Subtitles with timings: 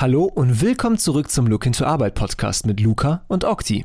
[0.00, 3.84] Hallo und willkommen zurück zum Look into Arbeit Podcast mit Luca und Okti.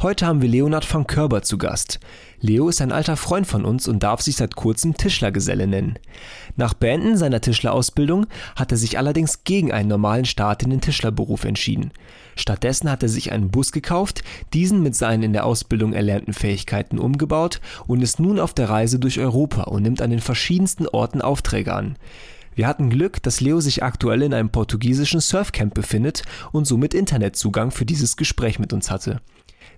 [0.00, 2.00] Heute haben wir Leonard von Körber zu Gast.
[2.40, 5.98] Leo ist ein alter Freund von uns und darf sich seit kurzem Tischlergeselle nennen.
[6.56, 8.26] Nach Beenden seiner Tischlerausbildung
[8.56, 11.92] hat er sich allerdings gegen einen normalen Start in den Tischlerberuf entschieden.
[12.36, 14.24] Stattdessen hat er sich einen Bus gekauft,
[14.54, 18.98] diesen mit seinen in der Ausbildung erlernten Fähigkeiten umgebaut und ist nun auf der Reise
[18.98, 21.96] durch Europa und nimmt an den verschiedensten Orten Aufträge an.
[22.54, 26.22] Wir hatten Glück, dass Leo sich aktuell in einem portugiesischen Surfcamp befindet
[26.52, 29.20] und somit Internetzugang für dieses Gespräch mit uns hatte.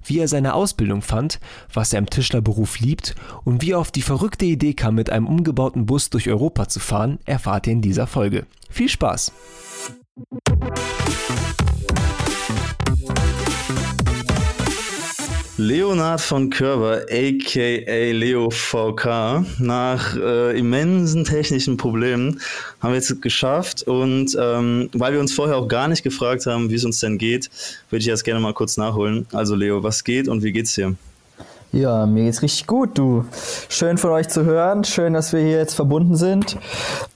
[0.04, 1.40] Wie er seine Ausbildung fand,
[1.72, 5.26] was er im Tischlerberuf liebt und wie er auf die verrückte Idee kam, mit einem
[5.26, 8.46] umgebauten Bus durch Europa zu fahren, erfahrt ihr in dieser Folge.
[8.70, 9.32] Viel Spaß!
[15.58, 22.40] Leonard von Körber, aka Leo VK, nach äh, immensen technischen Problemen
[22.82, 26.68] haben wir jetzt geschafft und ähm, weil wir uns vorher auch gar nicht gefragt haben,
[26.68, 27.48] wie es uns denn geht,
[27.88, 29.24] würde ich jetzt gerne mal kurz nachholen.
[29.32, 30.94] Also Leo, was geht und wie geht's dir?
[31.72, 33.24] Ja, mir geht's richtig gut, du.
[33.70, 36.58] Schön von euch zu hören, schön, dass wir hier jetzt verbunden sind.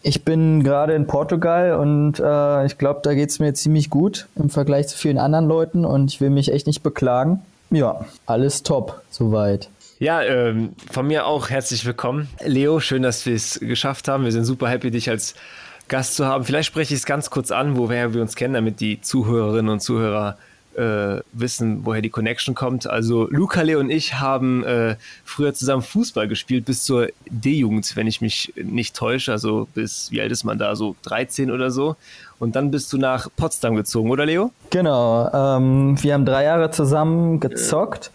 [0.01, 4.49] Ich bin gerade in Portugal und äh, ich glaube, da geht's mir ziemlich gut im
[4.49, 7.43] Vergleich zu vielen anderen Leuten und ich will mich echt nicht beklagen.
[7.71, 9.71] Ja, alles top, soweit.
[10.01, 12.29] Ja, ähm, von mir auch herzlich willkommen.
[12.45, 14.25] Leo, schön, dass wir es geschafft haben.
[14.25, 15.37] Wir sind super happy, dich als
[15.87, 16.43] Gast zu haben.
[16.45, 19.81] Vielleicht spreche ich es ganz kurz an, woher wir uns kennen, damit die Zuhörerinnen und
[19.81, 20.37] Zuhörer
[20.75, 22.89] äh, wissen, woher die Connection kommt.
[22.89, 28.09] Also Luca, Leo und ich haben äh, früher zusammen Fußball gespielt bis zur D-Jugend, wenn
[28.09, 29.31] ich mich nicht täusche.
[29.31, 30.75] Also bis, wie alt ist man da?
[30.75, 31.97] So 13 oder so.
[32.41, 34.51] Und dann bist du nach Potsdam gezogen, oder Leo?
[34.71, 35.29] Genau.
[35.33, 38.11] Ähm, wir haben drei Jahre zusammen gezockt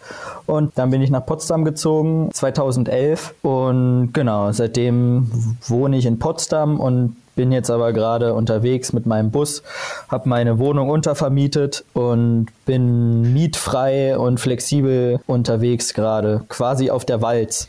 [0.46, 3.34] und dann bin ich nach Potsdam gezogen, 2011.
[3.42, 5.30] Und genau, seitdem
[5.68, 9.62] wohne ich in Potsdam und bin jetzt aber gerade unterwegs mit meinem Bus,
[10.08, 17.68] habe meine Wohnung untervermietet und bin mietfrei und flexibel unterwegs gerade, quasi auf der Walz.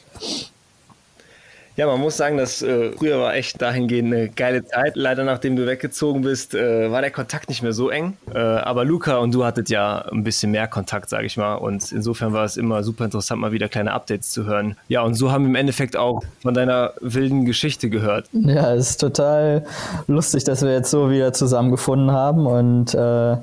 [1.77, 4.95] Ja, man muss sagen, dass äh, früher war echt dahingehend eine geile Zeit.
[4.95, 8.17] Leider, nachdem du weggezogen bist, äh, war der Kontakt nicht mehr so eng.
[8.33, 11.53] Äh, aber Luca und du hattet ja ein bisschen mehr Kontakt, sage ich mal.
[11.53, 14.75] Und insofern war es immer super interessant, mal wieder kleine Updates zu hören.
[14.87, 18.27] Ja, und so haben wir im Endeffekt auch von deiner wilden Geschichte gehört.
[18.31, 19.63] Ja, es ist total
[20.07, 23.37] lustig, dass wir jetzt so wieder zusammengefunden haben und äh,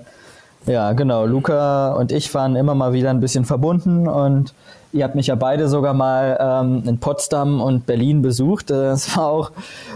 [0.67, 1.25] ja, genau.
[1.25, 4.55] Luca und ich waren immer mal wieder ein bisschen verbunden und
[4.94, 8.71] ihr habt mich ja beide sogar mal ähm, in Potsdam und Berlin besucht.
[8.71, 9.50] Das war auch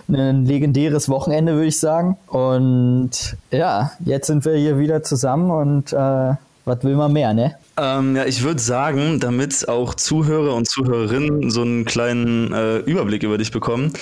[0.09, 2.19] ein legendäres Wochenende, würde ich sagen.
[2.26, 7.54] Und ja, jetzt sind wir hier wieder zusammen und äh, was will man mehr, ne?
[7.78, 13.22] Ähm, ja, ich würde sagen, damit auch Zuhörer und Zuhörerinnen so einen kleinen äh, Überblick
[13.22, 13.92] über dich bekommen,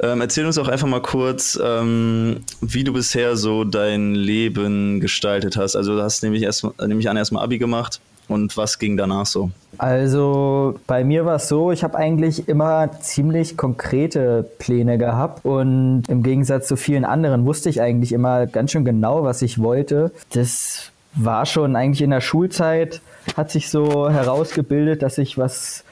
[0.00, 5.56] ähm, erzähl uns auch einfach mal kurz, ähm, wie du bisher so dein Leben gestaltet
[5.56, 5.74] hast.
[5.74, 9.50] Also du hast nämlich erst, nämlich an erstmal Abi gemacht und was ging danach so?
[9.78, 16.04] Also bei mir war es so, ich habe eigentlich immer ziemlich konkrete Pläne gehabt und
[16.08, 20.12] im Gegensatz zu vielen anderen wusste ich eigentlich immer ganz schön genau, was ich wollte.
[20.32, 23.00] Das war schon eigentlich in der Schulzeit,
[23.36, 25.84] hat sich so herausgebildet, dass ich was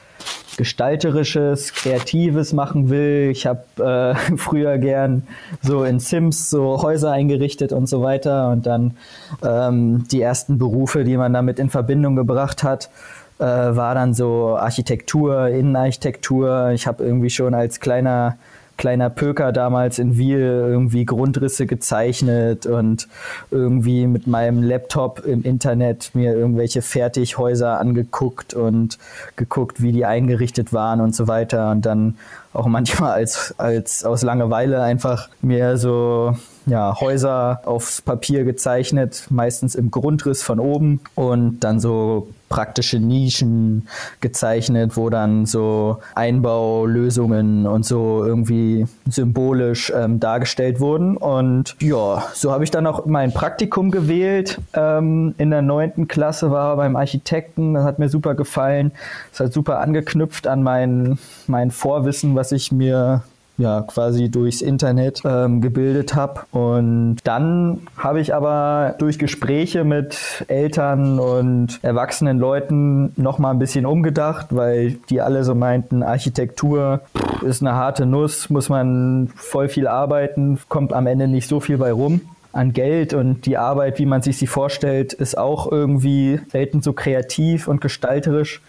[0.61, 3.29] Gestalterisches, Kreatives machen will.
[3.31, 5.23] Ich habe äh, früher gern
[5.63, 8.51] so in Sims so Häuser eingerichtet und so weiter.
[8.51, 8.95] Und dann
[9.43, 12.91] ähm, die ersten Berufe, die man damit in Verbindung gebracht hat,
[13.39, 16.69] äh, war dann so Architektur, Innenarchitektur.
[16.75, 18.37] Ich habe irgendwie schon als kleiner
[18.81, 23.07] kleiner Pöker damals in Wiel irgendwie Grundrisse gezeichnet und
[23.51, 28.97] irgendwie mit meinem Laptop im Internet mir irgendwelche Fertighäuser angeguckt und
[29.35, 31.69] geguckt, wie die eingerichtet waren und so weiter.
[31.69, 32.17] Und dann
[32.53, 36.35] auch manchmal als, als aus Langeweile einfach mir so
[36.71, 43.89] ja, Häuser aufs Papier gezeichnet, meistens im Grundriss von oben und dann so praktische Nischen
[44.21, 51.17] gezeichnet, wo dann so Einbaulösungen und so irgendwie symbolisch ähm, dargestellt wurden.
[51.17, 54.57] Und ja, so habe ich dann auch mein Praktikum gewählt.
[54.73, 57.73] Ähm, in der neunten Klasse war beim Architekten.
[57.73, 58.93] Das hat mir super gefallen.
[59.31, 63.23] Das hat super angeknüpft an mein, mein Vorwissen, was ich mir
[63.61, 66.41] ja quasi durchs Internet ähm, gebildet habe.
[66.51, 73.59] Und dann habe ich aber durch Gespräche mit Eltern und erwachsenen Leuten noch mal ein
[73.59, 77.01] bisschen umgedacht, weil die alle so meinten, Architektur
[77.41, 81.77] ist eine harte Nuss, muss man voll viel arbeiten, kommt am Ende nicht so viel
[81.77, 82.21] bei rum
[82.53, 86.93] an Geld und die Arbeit, wie man sich sie vorstellt, ist auch irgendwie selten so
[86.93, 88.61] kreativ und gestalterisch.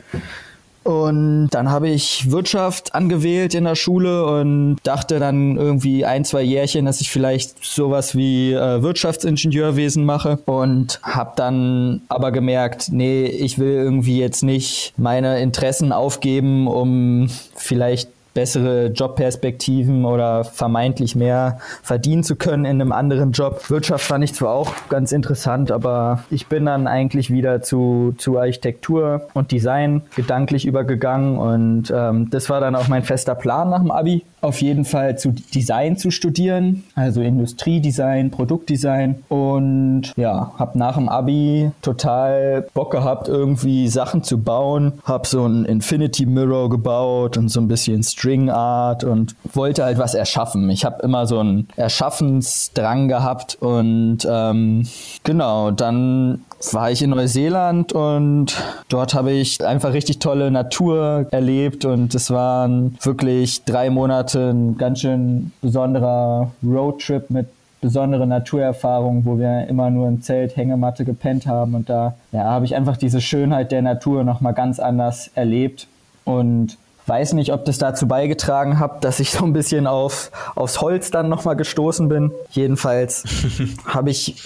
[0.85, 6.43] Und dann habe ich Wirtschaft angewählt in der Schule und dachte dann irgendwie ein, zwei
[6.43, 10.39] Jährchen, dass ich vielleicht sowas wie äh, Wirtschaftsingenieurwesen mache.
[10.47, 17.29] Und habe dann aber gemerkt, nee, ich will irgendwie jetzt nicht meine Interessen aufgeben, um
[17.55, 23.69] vielleicht bessere Jobperspektiven oder vermeintlich mehr verdienen zu können in einem anderen Job.
[23.71, 28.39] Wirtschaft fand ich zwar auch ganz interessant, aber ich bin dann eigentlich wieder zu, zu
[28.39, 33.81] Architektur und Design gedanklich übergegangen und ähm, das war dann auch mein fester Plan nach
[33.81, 40.79] dem Abi auf jeden Fall zu Design zu studieren, also Industriedesign, Produktdesign und ja, habe
[40.79, 46.71] nach dem Abi total Bock gehabt, irgendwie Sachen zu bauen, habe so ein Infinity Mirror
[46.71, 50.71] gebaut und so ein bisschen String Art und wollte halt was erschaffen.
[50.71, 54.87] Ich habe immer so einen Erschaffensdrang gehabt und ähm,
[55.25, 61.85] genau, dann war ich in Neuseeland und dort habe ich einfach richtig tolle Natur erlebt
[61.85, 67.49] und es waren wirklich drei Monate ein ganz schön besonderer Roadtrip mit
[67.81, 72.67] besonderen Naturerfahrungen, wo wir immer nur im Zelt Hängematte gepennt haben und da ja, habe
[72.67, 75.89] ich einfach diese Schönheit der Natur nochmal ganz anders erlebt
[76.25, 80.81] und weiß nicht, ob das dazu beigetragen hat, dass ich so ein bisschen auf, aufs
[80.81, 82.33] Holz dann nochmal gestoßen bin.
[82.51, 83.25] Jedenfalls
[83.87, 84.37] habe ich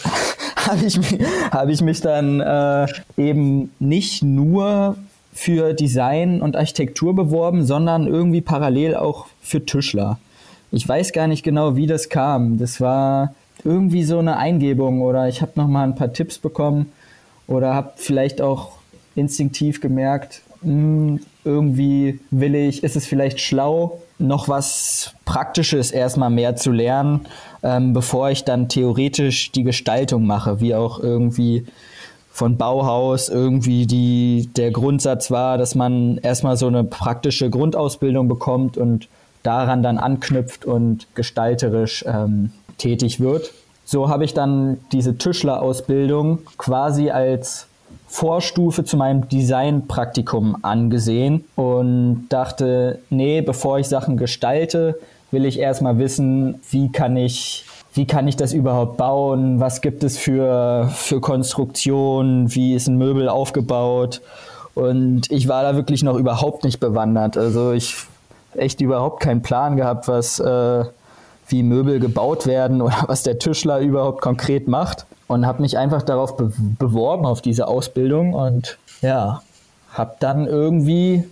[0.66, 0.98] habe ich,
[1.50, 2.86] hab ich mich dann äh,
[3.16, 4.96] eben nicht nur
[5.32, 10.18] für Design und Architektur beworben, sondern irgendwie parallel auch für Tischler.
[10.72, 12.58] Ich weiß gar nicht genau, wie das kam.
[12.58, 16.90] Das war irgendwie so eine Eingebung oder ich habe noch mal ein paar Tipps bekommen
[17.46, 18.72] oder habe vielleicht auch
[19.14, 26.30] instinktiv gemerkt, mh, hm, irgendwie will ich, ist es vielleicht schlau, noch was Praktisches erstmal
[26.30, 27.26] mehr zu lernen,
[27.62, 31.66] ähm, bevor ich dann theoretisch die Gestaltung mache, wie auch irgendwie
[32.30, 38.76] von Bauhaus irgendwie die, der Grundsatz war, dass man erstmal so eine praktische Grundausbildung bekommt
[38.76, 39.08] und
[39.42, 43.52] daran dann anknüpft und gestalterisch ähm, tätig wird.
[43.86, 47.68] So habe ich dann diese Tischlerausbildung quasi als
[48.16, 54.98] Vorstufe zu meinem Designpraktikum angesehen und dachte, nee, bevor ich Sachen gestalte,
[55.30, 59.60] will ich erstmal wissen, wie kann ich wie kann ich das überhaupt bauen?
[59.60, 62.54] Was gibt es für, für Konstruktionen?
[62.54, 64.22] Wie ist ein Möbel aufgebaut?
[64.74, 67.36] Und ich war da wirklich noch überhaupt nicht bewandert.
[67.36, 67.96] Also ich
[68.54, 70.84] echt überhaupt keinen Plan gehabt, was, äh,
[71.48, 76.02] wie Möbel gebaut werden oder was der Tischler überhaupt konkret macht und habe mich einfach
[76.02, 79.42] darauf be beworben, auf diese Ausbildung und ja,
[79.92, 81.24] habe dann irgendwie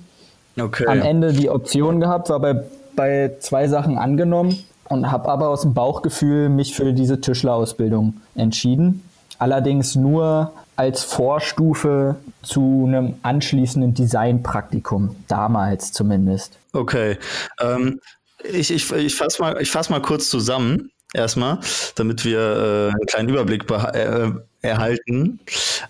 [0.59, 0.87] okay.
[0.87, 2.65] am Ende die Option gehabt, war bei,
[2.97, 9.03] bei zwei Sachen angenommen und habe aber aus dem Bauchgefühl mich für diese Tischlerausbildung entschieden.
[9.39, 16.59] Allerdings nur als Vorstufe zu einem anschließenden Designpraktikum, damals zumindest.
[16.73, 17.19] Okay.
[17.61, 18.01] Ähm,
[18.43, 21.59] ich ich, ich fasse mal, fass mal kurz zusammen erstmal,
[21.95, 24.31] damit wir äh, einen kleinen Überblick äh,
[24.63, 25.39] erhalten.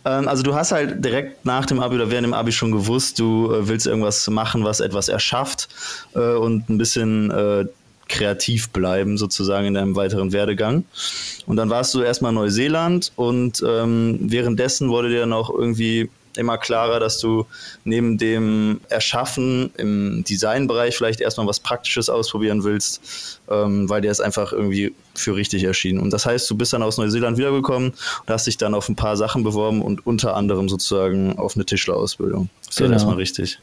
[0.04, 3.18] Ähm, also du hast halt direkt nach dem Abi oder während dem Abi schon gewusst,
[3.18, 5.68] du äh, willst irgendwas machen, was etwas erschafft
[6.14, 7.66] äh, und ein bisschen äh,
[8.08, 10.84] kreativ bleiben, sozusagen in deinem weiteren Werdegang.
[11.46, 16.10] Und dann warst du erstmal in Neuseeland und ähm, währenddessen wurde dir dann auch irgendwie
[16.36, 17.46] immer klarer, dass du
[17.84, 24.20] neben dem Erschaffen im Designbereich vielleicht erstmal was Praktisches ausprobieren willst, ähm, weil dir es
[24.20, 26.00] einfach irgendwie für richtig erschienen.
[26.00, 28.96] Und das heißt, du bist dann aus Neuseeland wiedergekommen und hast dich dann auf ein
[28.96, 32.48] paar Sachen beworben und unter anderem sozusagen auf eine Tischlerausbildung.
[32.66, 32.92] Das genau.
[32.92, 33.58] erstmal richtig.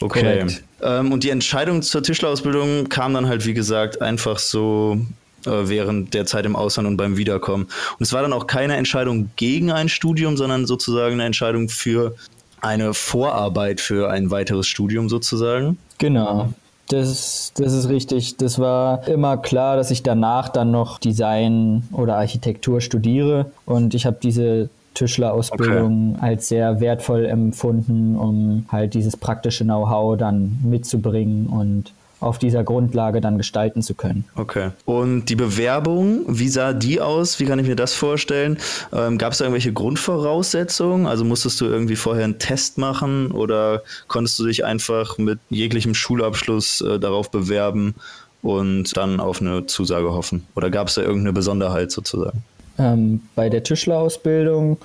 [0.00, 0.46] Okay.
[0.82, 4.98] Ähm, und die Entscheidung zur Tischlerausbildung kam dann halt, wie gesagt, einfach so
[5.46, 7.64] äh, während der Zeit im Ausland und beim Wiederkommen.
[7.64, 12.14] Und es war dann auch keine Entscheidung gegen ein Studium, sondern sozusagen eine Entscheidung für
[12.60, 15.78] eine Vorarbeit für ein weiteres Studium sozusagen.
[15.98, 16.52] Genau.
[16.90, 18.36] Das, das ist richtig.
[18.36, 23.46] Das war immer klar, dass ich danach dann noch Design oder Architektur studiere.
[23.64, 26.26] Und ich habe diese Tischlerausbildung okay.
[26.26, 33.20] als sehr wertvoll empfunden, um halt dieses praktische Know-how dann mitzubringen und auf dieser Grundlage
[33.20, 34.24] dann gestalten zu können.
[34.36, 34.70] Okay.
[34.84, 37.40] Und die Bewerbung, wie sah die aus?
[37.40, 38.58] Wie kann ich mir das vorstellen?
[38.92, 41.06] Ähm, Gab es da irgendwelche Grundvoraussetzungen?
[41.06, 45.94] Also musstest du irgendwie vorher einen Test machen oder konntest du dich einfach mit jeglichem
[45.94, 47.94] Schulabschluss äh, darauf bewerben
[48.42, 50.46] und dann auf eine Zusage hoffen?
[50.54, 52.42] Oder gab es da irgendeine Besonderheit sozusagen?
[52.78, 54.78] Ähm, bei der Tischlerausbildung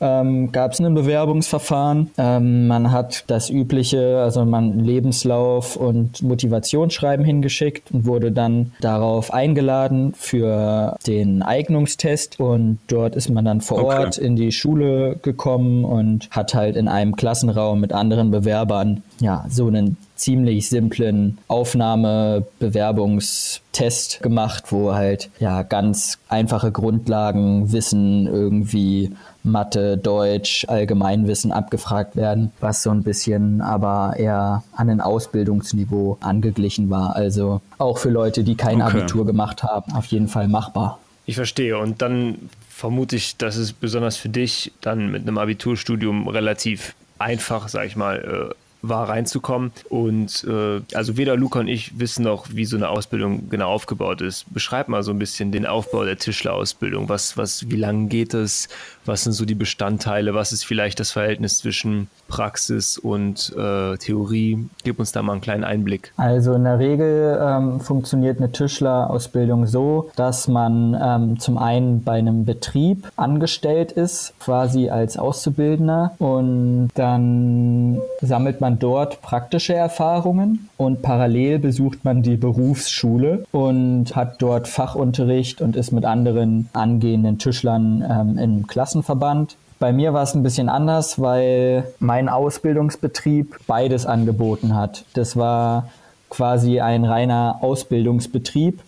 [0.00, 2.10] ähm, gab es ein Bewerbungsverfahren.
[2.18, 9.32] Ähm, man hat das übliche, also man Lebenslauf und Motivationsschreiben hingeschickt und wurde dann darauf
[9.32, 13.98] eingeladen für den Eignungstest und dort ist man dann vor okay.
[13.98, 19.44] Ort in die Schule gekommen und hat halt in einem Klassenraum mit anderen Bewerbern ja
[19.48, 29.12] so einen ziemlich simplen Aufnahmebewerbungstest gemacht, wo halt ja ganz einfache Grundlagen, Wissen irgendwie
[29.46, 36.90] Mathe, Deutsch, Allgemeinwissen abgefragt werden, was so ein bisschen aber eher an ein Ausbildungsniveau angeglichen
[36.90, 37.16] war.
[37.16, 38.98] Also auch für Leute, die kein okay.
[38.98, 40.98] Abitur gemacht haben, auf jeden Fall machbar.
[41.24, 41.78] Ich verstehe.
[41.78, 47.68] Und dann vermute ich, dass es besonders für dich dann mit einem Abiturstudium relativ einfach,
[47.68, 48.54] sag ich mal, äh,
[48.88, 49.72] war, reinzukommen.
[49.88, 54.20] Und äh, also weder Luca und ich wissen noch, wie so eine Ausbildung genau aufgebaut
[54.20, 54.52] ist.
[54.52, 57.08] Beschreib mal so ein bisschen den Aufbau der Tischlerausbildung.
[57.08, 58.68] Was, was, wie lange geht es?
[59.04, 60.34] Was sind so die Bestandteile?
[60.34, 64.68] Was ist vielleicht das Verhältnis zwischen Praxis und äh, Theorie?
[64.84, 66.12] Gib uns da mal einen kleinen Einblick.
[66.16, 72.18] Also in der Regel ähm, funktioniert eine Tischlerausbildung so, dass man ähm, zum einen bei
[72.18, 81.02] einem Betrieb angestellt ist, quasi als Auszubildender und dann sammelt man dort praktische Erfahrungen und
[81.02, 88.04] parallel besucht man die Berufsschule und hat dort Fachunterricht und ist mit anderen angehenden Tischlern
[88.08, 89.56] ähm, im Klassenverband.
[89.78, 95.04] Bei mir war es ein bisschen anders, weil mein Ausbildungsbetrieb beides angeboten hat.
[95.12, 95.88] Das war
[96.30, 98.80] quasi ein reiner Ausbildungsbetrieb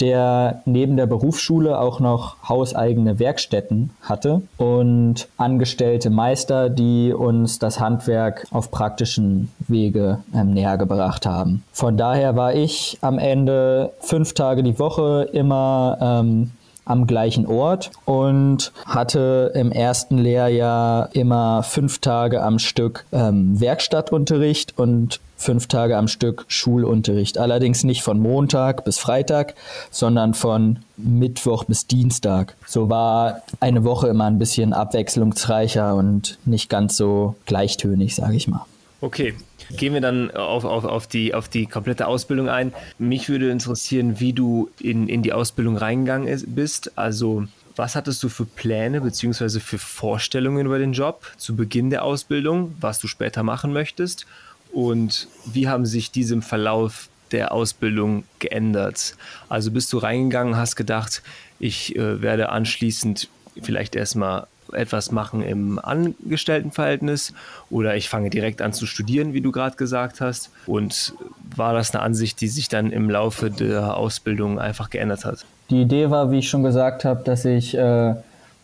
[0.00, 7.80] der neben der Berufsschule auch noch hauseigene Werkstätten hatte und angestellte Meister, die uns das
[7.80, 11.62] Handwerk auf praktischen Wege ähm, näher gebracht haben.
[11.72, 16.50] Von daher war ich am Ende fünf Tage die Woche immer ähm,
[16.84, 24.78] am gleichen Ort und hatte im ersten Lehrjahr immer fünf Tage am Stück ähm, Werkstattunterricht
[24.78, 27.38] und fünf Tage am Stück Schulunterricht.
[27.38, 29.54] Allerdings nicht von Montag bis Freitag,
[29.90, 32.56] sondern von Mittwoch bis Dienstag.
[32.66, 38.48] So war eine Woche immer ein bisschen abwechslungsreicher und nicht ganz so gleichtönig, sage ich
[38.48, 38.66] mal.
[39.00, 39.34] Okay,
[39.76, 42.72] Gehen wir dann auf, auf, auf, die, auf die komplette Ausbildung ein.
[42.98, 46.98] Mich würde interessieren, wie du in, in die Ausbildung reingegangen bist.
[46.98, 47.44] Also,
[47.76, 49.60] was hattest du für Pläne bzw.
[49.60, 54.26] für Vorstellungen über den Job zu Beginn der Ausbildung, was du später machen möchtest?
[54.72, 59.16] Und wie haben sich diese im Verlauf der Ausbildung geändert?
[59.48, 61.22] Also bist du reingegangen, hast gedacht,
[61.58, 63.28] ich äh, werde anschließend
[63.60, 67.34] vielleicht erstmal etwas machen im Angestelltenverhältnis
[67.70, 70.50] oder ich fange direkt an zu studieren, wie du gerade gesagt hast.
[70.66, 71.14] Und
[71.56, 75.44] war das eine Ansicht, die sich dann im Laufe der Ausbildung einfach geändert hat?
[75.70, 78.14] Die Idee war, wie ich schon gesagt habe, dass ich äh,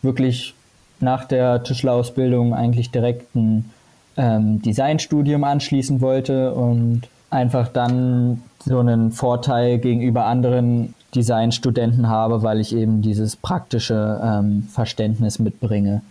[0.03, 0.55] wirklich
[1.01, 3.71] nach der Tischlerausbildung eigentlich direkt ein
[4.17, 12.61] ähm, Designstudium anschließen wollte und einfach dann so einen Vorteil gegenüber anderen Designstudenten habe, weil
[12.61, 16.03] ich eben dieses praktische ähm, Verständnis mitbringe.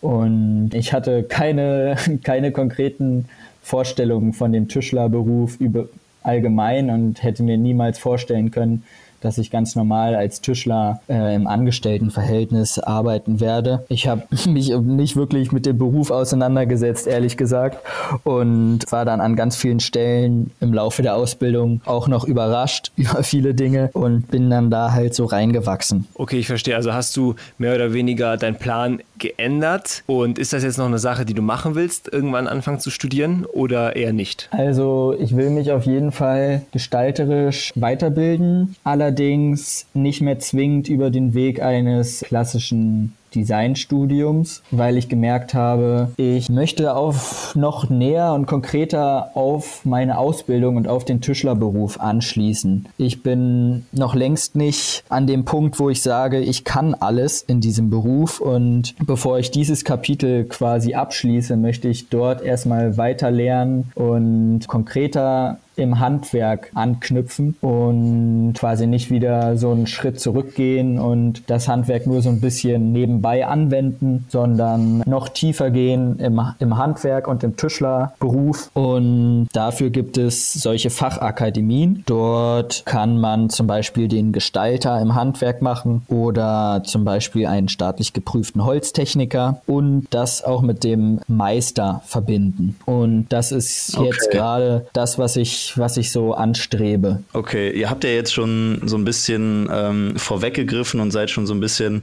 [0.00, 3.26] Und ich hatte keine, keine konkreten
[3.62, 5.86] Vorstellungen von dem Tischlerberuf über
[6.22, 8.84] allgemein und hätte mir niemals vorstellen können,
[9.24, 13.84] dass ich ganz normal als Tischler äh, im Angestelltenverhältnis arbeiten werde.
[13.88, 17.78] Ich habe mich nicht wirklich mit dem Beruf auseinandergesetzt, ehrlich gesagt,
[18.24, 23.22] und war dann an ganz vielen Stellen im Laufe der Ausbildung auch noch überrascht über
[23.22, 26.06] viele Dinge und bin dann da halt so reingewachsen.
[26.14, 26.76] Okay, ich verstehe.
[26.76, 30.98] Also hast du mehr oder weniger deinen Plan geändert und ist das jetzt noch eine
[30.98, 34.48] Sache, die du machen willst, irgendwann anfangen zu studieren oder eher nicht?
[34.50, 38.76] Also ich will mich auf jeden Fall gestalterisch weiterbilden.
[38.84, 46.10] Allerdings allerdings nicht mehr zwingend über den Weg eines klassischen Designstudiums, weil ich gemerkt habe,
[46.16, 52.86] ich möchte auf noch näher und konkreter auf meine Ausbildung und auf den Tischlerberuf anschließen.
[52.96, 57.60] Ich bin noch längst nicht an dem Punkt, wo ich sage, ich kann alles in
[57.60, 63.90] diesem Beruf und bevor ich dieses Kapitel quasi abschließe, möchte ich dort erstmal weiter lernen
[63.94, 71.68] und konkreter im Handwerk anknüpfen und quasi nicht wieder so einen Schritt zurückgehen und das
[71.68, 77.42] Handwerk nur so ein bisschen nebenbei anwenden, sondern noch tiefer gehen im, im Handwerk und
[77.44, 78.70] im Tischlerberuf.
[78.74, 82.02] Und dafür gibt es solche Fachakademien.
[82.06, 88.12] Dort kann man zum Beispiel den Gestalter im Handwerk machen oder zum Beispiel einen staatlich
[88.12, 92.76] geprüften Holztechniker und das auch mit dem Meister verbinden.
[92.86, 94.06] Und das ist okay.
[94.06, 97.22] jetzt gerade das, was ich was ich so anstrebe.
[97.32, 101.54] Okay, ihr habt ja jetzt schon so ein bisschen ähm, vorweggegriffen und seid schon so
[101.54, 102.02] ein bisschen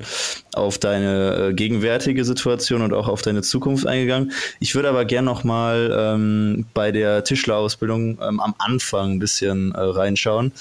[0.54, 4.32] auf deine äh, gegenwärtige Situation und auch auf deine Zukunft eingegangen.
[4.60, 9.74] Ich würde aber gerne noch mal ähm, bei der Tischlerausbildung ähm, am Anfang ein bisschen
[9.74, 10.52] äh, reinschauen.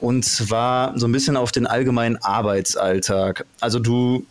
[0.00, 3.46] Und zwar so ein bisschen auf den allgemeinen Arbeitsalltag.
[3.60, 4.26] Also du,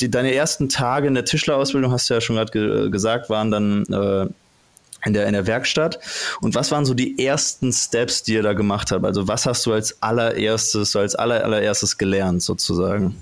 [0.00, 3.50] die, deine ersten Tage in der Tischlerausbildung, hast du ja schon gerade ge gesagt, waren
[3.50, 4.26] dann äh,
[5.04, 5.98] in der, in der Werkstatt.
[6.40, 9.04] Und was waren so die ersten Steps, die ihr da gemacht habt?
[9.04, 13.16] Also was hast du als allererstes, als aller, allererstes gelernt sozusagen?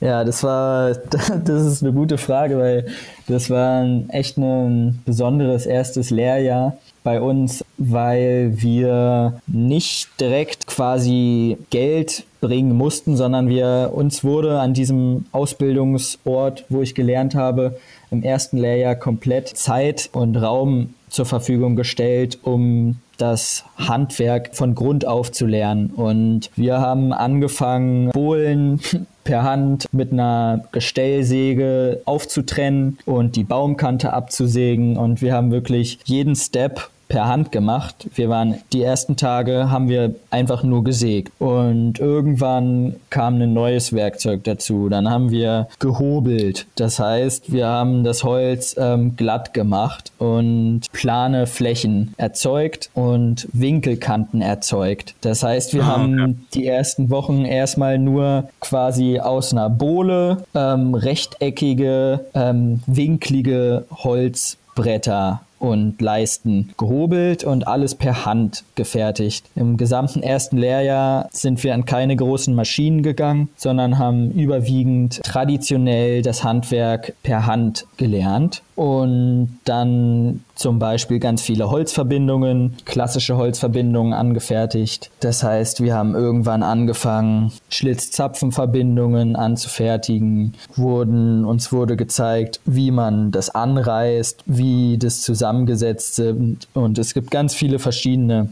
[0.00, 0.94] Ja, das war,
[1.44, 2.86] das ist eine gute Frage, weil
[3.28, 12.24] das war echt ein besonderes erstes Lehrjahr bei uns, weil wir nicht direkt quasi Geld
[12.40, 17.78] bringen mussten, sondern wir uns wurde an diesem Ausbildungsort, wo ich gelernt habe,
[18.10, 25.06] im ersten Lehrjahr komplett Zeit und Raum zur Verfügung gestellt, um das Handwerk von Grund
[25.06, 25.90] auf zu lernen.
[25.90, 28.80] Und wir haben angefangen, Bohlen
[29.24, 34.96] per Hand mit einer Gestellsäge aufzutrennen und die Baumkante abzusägen.
[34.96, 38.08] Und wir haben wirklich jeden Step per Hand gemacht.
[38.14, 43.92] Wir waren die ersten Tage haben wir einfach nur gesägt und irgendwann kam ein neues
[43.92, 44.88] Werkzeug dazu.
[44.88, 46.66] Dann haben wir gehobelt.
[46.76, 54.40] Das heißt, wir haben das Holz ähm, glatt gemacht und plane Flächen erzeugt und Winkelkanten
[54.40, 55.14] erzeugt.
[55.20, 56.28] Das heißt, wir ah, haben ja.
[56.54, 66.00] die ersten Wochen erstmal nur quasi aus einer Bohle ähm, rechteckige, ähm, winklige Holzbretter und
[66.00, 69.46] Leisten gehobelt und alles per Hand gefertigt.
[69.54, 76.22] Im gesamten ersten Lehrjahr sind wir an keine großen Maschinen gegangen, sondern haben überwiegend traditionell
[76.22, 85.10] das Handwerk per Hand gelernt und dann zum Beispiel ganz viele Holzverbindungen, klassische Holzverbindungen angefertigt.
[85.20, 93.50] Das heißt, wir haben irgendwann angefangen, Schlitzzapfenverbindungen anzufertigen, wurden, uns wurde gezeigt, wie man das
[93.50, 98.50] anreißt, wie das zusammengesetzt sind und es gibt ganz viele verschiedene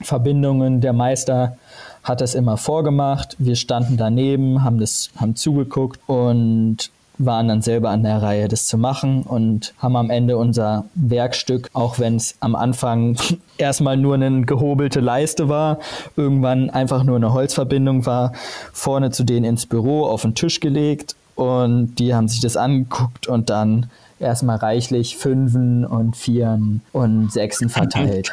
[0.00, 0.80] Verbindungen.
[0.80, 1.56] Der Meister
[2.02, 3.36] hat das immer vorgemacht.
[3.38, 8.64] Wir standen daneben, haben das, haben zugeguckt und waren dann selber an der Reihe, das
[8.64, 13.18] zu machen und haben am Ende unser Werkstück, auch wenn es am Anfang
[13.58, 15.80] erstmal nur eine gehobelte Leiste war,
[16.16, 18.32] irgendwann einfach nur eine Holzverbindung war,
[18.72, 23.26] vorne zu denen ins Büro auf den Tisch gelegt und die haben sich das angeguckt
[23.26, 23.90] und dann
[24.20, 28.30] erstmal reichlich Fünfen und Vieren und Sechsen verteilt.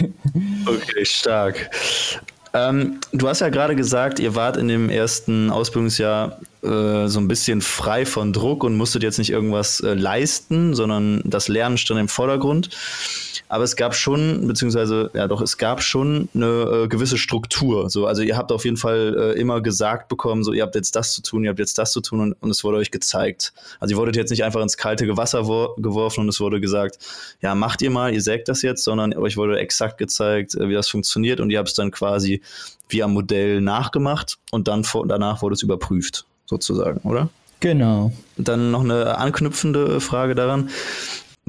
[0.66, 1.70] okay, stark.
[2.54, 7.28] Ähm, du hast ja gerade gesagt, ihr wart in dem ersten Ausbildungsjahr äh, so ein
[7.28, 12.00] bisschen frei von Druck und musstet jetzt nicht irgendwas äh, leisten, sondern das Lernen stand
[12.00, 12.70] im Vordergrund.
[13.48, 17.88] Aber es gab schon, beziehungsweise, ja doch, es gab schon eine äh, gewisse Struktur.
[17.88, 20.94] So, also ihr habt auf jeden Fall äh, immer gesagt bekommen, so ihr habt jetzt
[20.96, 23.52] das zu tun, ihr habt jetzt das zu tun und, und es wurde euch gezeigt.
[23.80, 25.42] Also ihr wurdet jetzt nicht einfach ins kalte Wasser
[25.78, 26.98] geworfen und es wurde gesagt,
[27.40, 30.74] ja, macht ihr mal, ihr sägt das jetzt, sondern euch wurde exakt gezeigt, äh, wie
[30.74, 32.42] das funktioniert und ihr habt es dann quasi
[32.90, 37.28] wie am Modell nachgemacht und dann vor, danach wurde es überprüft, sozusagen, oder?
[37.60, 38.12] Genau.
[38.36, 40.70] Dann noch eine anknüpfende Frage daran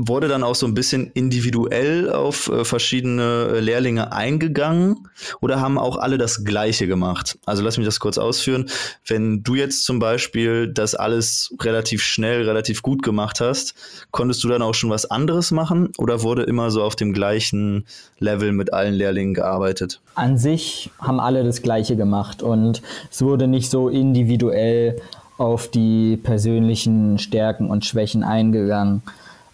[0.08, 5.08] wurde dann auch so ein bisschen individuell auf äh, verschiedene äh, Lehrlinge eingegangen
[5.42, 7.38] oder haben auch alle das Gleiche gemacht?
[7.46, 8.70] Also lass mich das kurz ausführen.
[9.06, 13.76] Wenn du jetzt zum Beispiel das alles relativ schnell, relativ gut gemacht hast,
[14.12, 17.86] konntest du dann auch schon was anderes machen oder wurde immer so auf dem gleichen
[18.20, 20.02] Level mit allen Lehrlingen gearbeitet?
[20.16, 22.82] An sich haben alle das Gleiche gemacht und
[23.12, 25.02] es wurde nicht so individuell
[25.38, 29.02] auf die persönlichen Stärken und Schwächen eingegangen.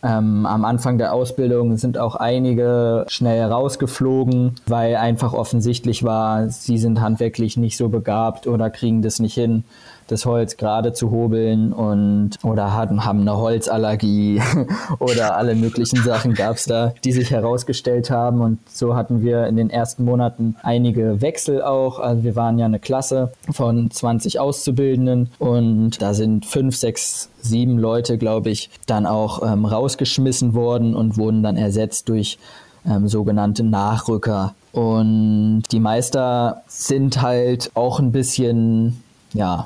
[0.06, 6.78] Ähm, am Anfang der Ausbildung sind auch einige schnell rausgeflogen, weil einfach offensichtlich war, sie
[6.78, 9.64] sind handwerklich nicht so begabt oder kriegen das nicht hin
[10.08, 14.42] das Holz gerade zu hobeln und oder haben, haben eine Holzallergie
[15.00, 18.42] oder alle möglichen Sachen gab es da, die sich herausgestellt haben.
[18.42, 22.00] Und so hatten wir in den ersten Monaten einige Wechsel auch.
[22.00, 27.78] Also wir waren ja eine Klasse von 20 Auszubildenden und da sind fünf, sechs, sieben
[27.78, 32.38] Leute, glaube ich, dann auch ähm, rausgeschmissen worden und wurden dann ersetzt durch
[32.88, 34.54] ähm, sogenannte Nachrücker.
[34.72, 39.02] Und die Meister sind halt auch ein bisschen
[39.36, 39.64] ja,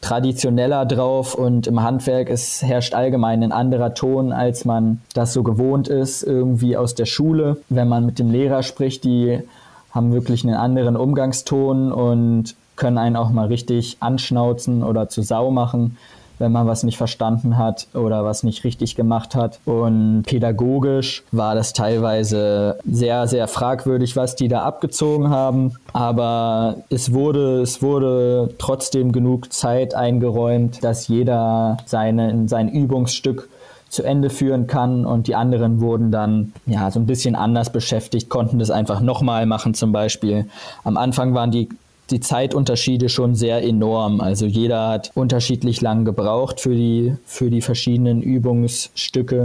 [0.00, 5.42] traditioneller drauf und im Handwerk es herrscht allgemein ein anderer Ton, als man das so
[5.42, 7.56] gewohnt ist, irgendwie aus der Schule.
[7.70, 9.40] Wenn man mit dem Lehrer spricht, die
[9.90, 15.50] haben wirklich einen anderen Umgangston und können einen auch mal richtig anschnauzen oder zu Sau
[15.50, 15.96] machen,
[16.38, 19.60] wenn man was nicht verstanden hat oder was nicht richtig gemacht hat.
[19.64, 25.76] Und pädagogisch war das teilweise sehr, sehr fragwürdig, was die da abgezogen haben.
[25.92, 33.48] Aber es wurde, es wurde trotzdem genug Zeit eingeräumt, dass jeder seine, sein Übungsstück
[33.94, 38.28] zu Ende führen kann und die anderen wurden dann ja so ein bisschen anders beschäftigt,
[38.28, 40.48] konnten das einfach nochmal machen zum Beispiel.
[40.82, 41.68] Am Anfang waren die
[42.10, 44.20] die Zeitunterschiede schon sehr enorm.
[44.20, 49.42] Also jeder hat unterschiedlich lang gebraucht für die, für die verschiedenen Übungsstücke.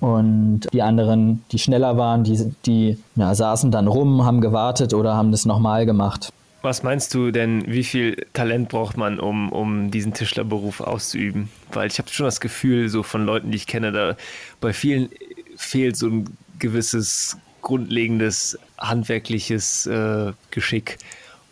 [0.00, 5.14] Und die anderen, die schneller waren, die, die ja, saßen dann rum, haben gewartet oder
[5.14, 6.30] haben das nochmal gemacht.
[6.62, 11.50] Was meinst du denn, wie viel Talent braucht man, um, um diesen Tischlerberuf auszuüben?
[11.72, 14.16] Weil ich habe schon das Gefühl, so von Leuten, die ich kenne, da
[14.62, 15.10] bei vielen
[15.56, 16.24] fehlt so ein
[16.58, 20.98] gewisses grundlegendes handwerkliches äh, Geschick.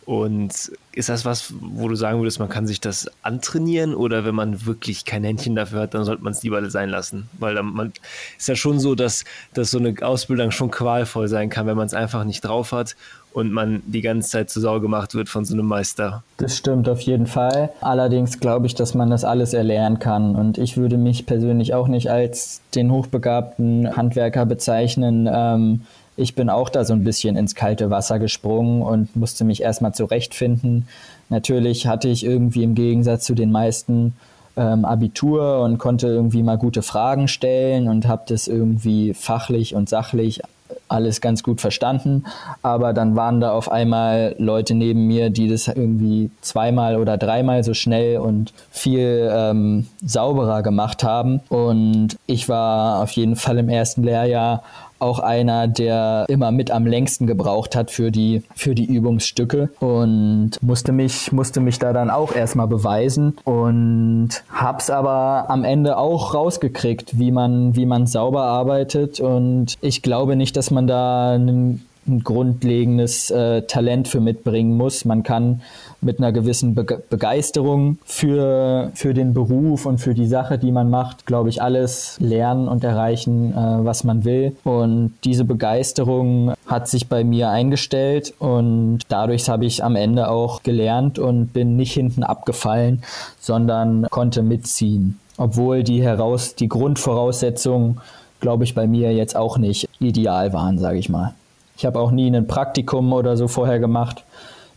[0.05, 4.35] Und ist das was, wo du sagen würdest, man kann sich das antrainieren oder wenn
[4.35, 7.29] man wirklich kein Händchen dafür hat, dann sollte man es lieber sein lassen?
[7.39, 7.93] Weil dann, man
[8.37, 11.87] ist ja schon so, dass, dass so eine Ausbildung schon qualvoll sein kann, wenn man
[11.87, 12.97] es einfach nicht drauf hat
[13.33, 16.23] und man die ganze Zeit zu Sau gemacht wird von so einem Meister.
[16.37, 17.71] Das stimmt auf jeden Fall.
[17.81, 20.35] Allerdings glaube ich, dass man das alles erlernen kann.
[20.35, 25.29] Und ich würde mich persönlich auch nicht als den hochbegabten Handwerker bezeichnen.
[25.33, 25.83] Ähm,
[26.17, 29.95] ich bin auch da so ein bisschen ins kalte Wasser gesprungen und musste mich erstmal
[29.95, 30.87] zurechtfinden.
[31.29, 34.15] Natürlich hatte ich irgendwie im Gegensatz zu den meisten
[34.57, 39.89] ähm, Abitur und konnte irgendwie mal gute Fragen stellen und habe das irgendwie fachlich und
[39.89, 40.43] sachlich
[40.89, 42.25] alles ganz gut verstanden.
[42.63, 47.65] Aber dann waren da auf einmal Leute neben mir, die das irgendwie zweimal oder dreimal
[47.65, 51.41] so schnell und viel ähm, sauberer gemacht haben.
[51.49, 54.63] Und ich war auf jeden Fall im ersten Lehrjahr
[55.03, 60.53] auch einer, der immer mit am längsten gebraucht hat für die, für die Übungsstücke und
[60.63, 66.35] musste mich, musste mich da dann auch erstmal beweisen und hab's aber am Ende auch
[66.35, 71.87] rausgekriegt, wie man, wie man sauber arbeitet und ich glaube nicht, dass man da einen
[72.07, 75.05] ein grundlegendes äh, Talent für mitbringen muss.
[75.05, 75.63] Man kann
[76.03, 80.91] mit einer gewissen Be Begeisterung für, für den Beruf und für die Sache, die man
[80.91, 84.57] macht, glaube ich, alles lernen und erreichen, äh, was man will.
[84.65, 90.63] Und diese Begeisterung hat sich bei mir eingestellt und dadurch habe ich am Ende auch
[90.63, 93.03] gelernt und bin nicht hinten abgefallen,
[93.41, 95.19] sondern konnte mitziehen.
[95.39, 98.01] Obwohl die heraus, die Grundvoraussetzungen,
[98.41, 101.35] glaube ich, bei mir jetzt auch nicht ideal waren, sage ich mal.
[101.77, 104.25] Ich habe auch nie ein Praktikum oder so vorher gemacht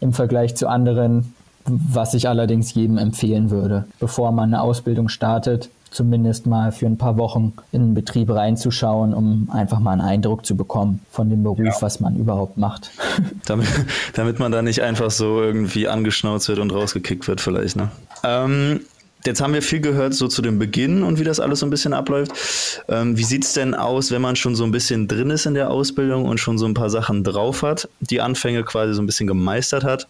[0.06, 1.34] im Vergleich zu anderen,
[1.66, 6.98] was ich allerdings jedem empfehlen würde, bevor man eine Ausbildung startet, zumindest mal für ein
[6.98, 11.42] paar Wochen in den Betrieb reinzuschauen, um einfach mal einen Eindruck zu bekommen von dem
[11.42, 11.74] Beruf, ja.
[11.80, 12.92] was man überhaupt macht.
[13.46, 13.68] Damit,
[14.14, 17.76] damit man da nicht einfach so irgendwie angeschnauzt wird und rausgekickt wird vielleicht.
[17.76, 17.90] Ne?
[18.24, 18.82] Ähm,
[19.26, 21.72] Jetzt haben wir viel gehört so zu dem Beginn und wie das alles so ein
[21.72, 22.84] bisschen abläuft.
[22.88, 25.56] Ähm, wie sieht es denn aus, wenn man schon so ein bisschen drin ist in
[25.56, 29.08] der Ausbildung und schon so ein paar Sachen drauf hat, die Anfänge quasi so ein
[29.08, 30.08] bisschen gemeistert hat?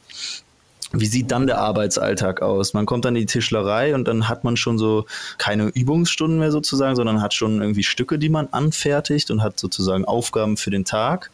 [0.91, 2.73] Wie sieht dann der Arbeitsalltag aus?
[2.73, 5.05] Man kommt dann in die Tischlerei und dann hat man schon so
[5.37, 10.05] keine Übungsstunden mehr sozusagen, sondern hat schon irgendwie Stücke, die man anfertigt und hat sozusagen
[10.05, 11.31] Aufgaben für den Tag.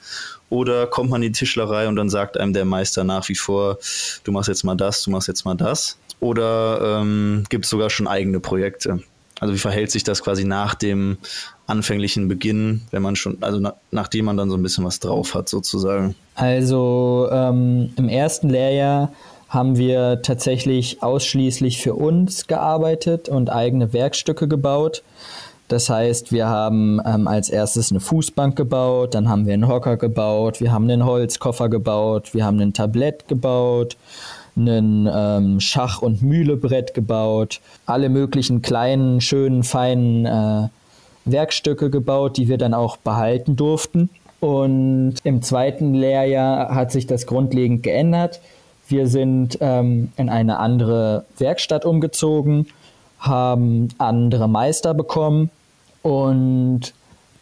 [0.49, 3.77] Oder kommt man in die Tischlerei und dann sagt einem der Meister nach wie vor,
[4.23, 5.97] du machst jetzt mal das, du machst jetzt mal das?
[6.21, 8.99] Oder ähm, gibt es sogar schon eigene Projekte?
[9.41, 11.17] Also wie verhält sich das quasi nach dem
[11.65, 15.33] anfänglichen Beginn, wenn man schon, also na, nachdem man dann so ein bisschen was drauf
[15.33, 16.15] hat, sozusagen?
[16.35, 19.11] Also ähm, im ersten Lehrjahr
[19.49, 25.01] haben wir tatsächlich ausschließlich für uns gearbeitet und eigene Werkstücke gebaut.
[25.67, 29.97] Das heißt, wir haben ähm, als erstes eine Fußbank gebaut, dann haben wir einen Hocker
[29.97, 33.97] gebaut, wir haben einen Holzkoffer gebaut, wir haben ein Tablett gebaut,
[34.55, 40.67] ein ähm, Schach- und Mühlebrett gebaut, alle möglichen kleinen, schönen, feinen äh,
[41.25, 44.09] Werkstücke gebaut, die wir dann auch behalten durften.
[44.39, 48.41] Und im zweiten Lehrjahr hat sich das grundlegend geändert.
[48.87, 52.67] Wir sind ähm, in eine andere Werkstatt umgezogen,
[53.19, 55.51] haben andere Meister bekommen
[56.01, 56.93] und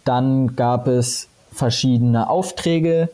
[0.03, 3.09] dann gab es verschiedene Aufträge,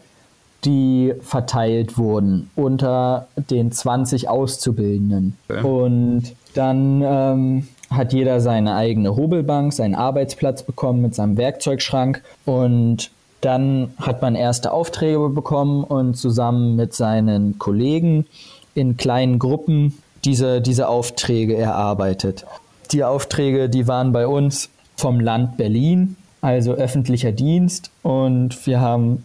[0.65, 5.37] die verteilt wurden unter den 20 Auszubildenden.
[5.47, 5.61] Okay.
[5.61, 13.11] Und dann ähm, hat jeder seine eigene Hobelbank, seinen Arbeitsplatz bekommen mit seinem Werkzeugschrank und
[13.41, 18.25] dann hat man erste Aufträge bekommen und zusammen mit seinen Kollegen
[18.73, 22.45] in kleinen Gruppen diese, diese Aufträge erarbeitet.
[22.91, 29.23] Die Aufträge, die waren bei uns vom Land Berlin, also öffentlicher Dienst und wir haben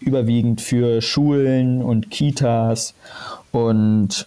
[0.00, 2.94] überwiegend für Schulen und Kitas
[3.52, 4.26] und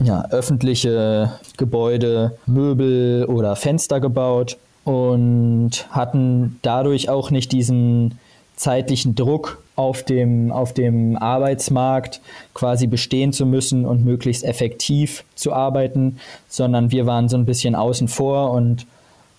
[0.00, 8.18] ja, öffentliche Gebäude, Möbel oder Fenster gebaut und hatten dadurch auch nicht diesen
[8.56, 12.20] zeitlichen Druck auf dem, auf dem Arbeitsmarkt
[12.54, 17.74] quasi bestehen zu müssen und möglichst effektiv zu arbeiten, sondern wir waren so ein bisschen
[17.74, 18.86] außen vor und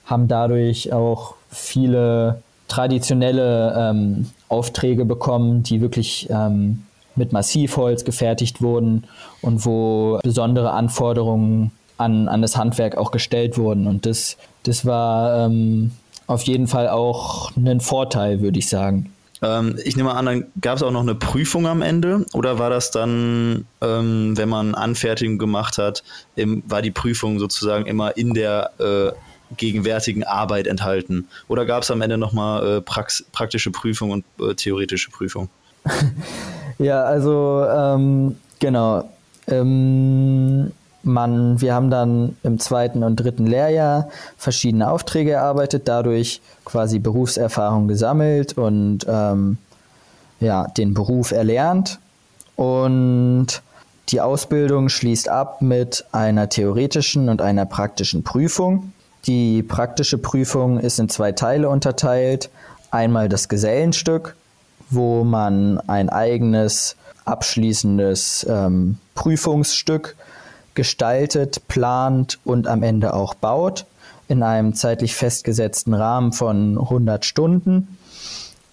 [0.06, 6.84] haben dadurch auch viele traditionelle ähm, Aufträge bekommen, die wirklich ähm,
[7.16, 9.06] mit Massivholz gefertigt wurden
[9.42, 13.88] und wo besondere Anforderungen an, an das Handwerk auch gestellt wurden.
[13.88, 15.92] Und das, das war ähm,
[16.28, 19.12] auf jeden Fall auch ein Vorteil, würde ich sagen.
[19.42, 22.70] Ähm, ich nehme an, dann gab es auch noch eine Prüfung am Ende oder war
[22.70, 26.04] das dann, ähm, wenn man Anfertigung gemacht hat,
[26.36, 29.12] im, war die Prüfung sozusagen immer in der äh,
[29.58, 31.28] gegenwärtigen Arbeit enthalten?
[31.48, 35.50] Oder gab es am Ende nochmal äh, Prax praktische Prüfung und äh, theoretische Prüfung?
[36.80, 39.10] ja, also ähm, genau.
[39.48, 40.72] Ähm,
[41.04, 47.88] man, wir haben dann im zweiten und dritten Lehrjahr verschiedene Aufträge erarbeitet, dadurch quasi Berufserfahrung
[47.88, 49.58] gesammelt und ähm,
[50.40, 52.00] ja, den Beruf erlernt.
[52.56, 53.62] Und
[54.10, 58.94] die Ausbildung schließt ab mit einer theoretischen und einer praktischen Prüfung.
[59.26, 62.50] Die praktische Prüfung ist in zwei Teile unterteilt.
[62.92, 64.36] Einmal das Gesellenstück,
[64.90, 70.16] wo man ein eigenes abschließendes ähm, Prüfungsstück
[70.76, 73.86] gestaltet, plant und am Ende auch baut
[74.28, 77.98] in einem zeitlich festgesetzten Rahmen von 100 Stunden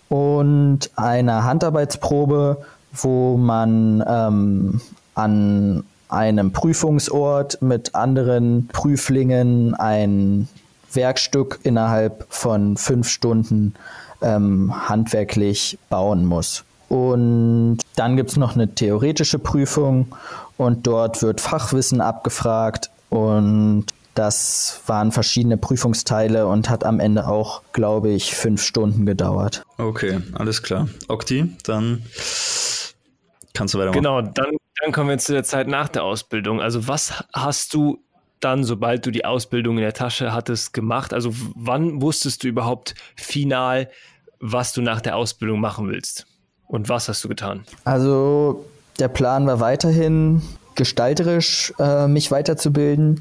[0.09, 4.81] und eine Handarbeitsprobe, wo man ähm,
[5.15, 10.49] an einem Prüfungsort mit anderen Prüflingen ein
[10.92, 13.75] Werkstück innerhalb von fünf Stunden
[14.23, 16.64] ähm, handwerklich bauen muss.
[16.88, 20.09] Und dann gibt es noch eine theoretische Prüfung
[20.57, 27.62] und dort wird Fachwissen abgefragt und das waren verschiedene Prüfungsteile und hat am Ende auch,
[27.73, 29.62] glaube ich, fünf Stunden gedauert.
[29.79, 30.88] Okay, alles klar.
[31.09, 32.03] Okti, dann
[33.55, 34.03] kannst du weitermachen.
[34.03, 36.61] Genau, dann, dann kommen wir zu der Zeit nach der Ausbildung.
[36.61, 38.03] Also was hast du
[38.41, 41.13] dann, sobald du die Ausbildung in der Tasche hattest, gemacht?
[41.13, 43.89] Also wann wusstest du überhaupt final,
[44.41, 46.27] was du nach der Ausbildung machen willst?
[46.67, 47.65] Und was hast du getan?
[47.85, 48.65] Also
[48.99, 50.43] der Plan war weiterhin
[50.75, 53.21] gestalterisch äh, mich weiterzubilden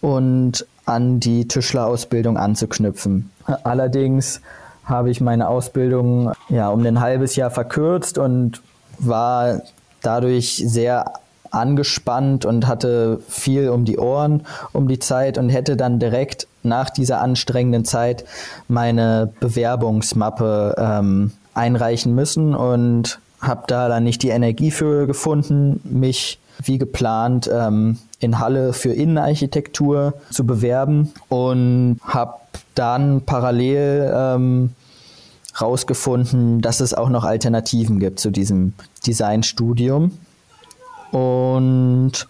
[0.00, 3.30] und an die Tischlerausbildung anzuknüpfen.
[3.64, 4.40] Allerdings
[4.84, 8.60] habe ich meine Ausbildung ja um ein halbes Jahr verkürzt und
[9.00, 9.62] war
[10.02, 11.12] dadurch sehr
[11.50, 16.90] angespannt und hatte viel um die Ohren um die Zeit und hätte dann direkt nach
[16.90, 18.24] dieser anstrengenden Zeit
[18.68, 26.38] meine Bewerbungsmappe ähm, einreichen müssen und habe da dann nicht die Energie für gefunden, mich
[26.62, 32.34] wie geplant ähm, in Halle für Innenarchitektur zu bewerben und habe
[32.74, 34.74] dann parallel ähm,
[35.62, 38.74] rausgefunden, dass es auch noch Alternativen gibt zu diesem
[39.06, 40.12] Designstudium.
[41.12, 42.28] Und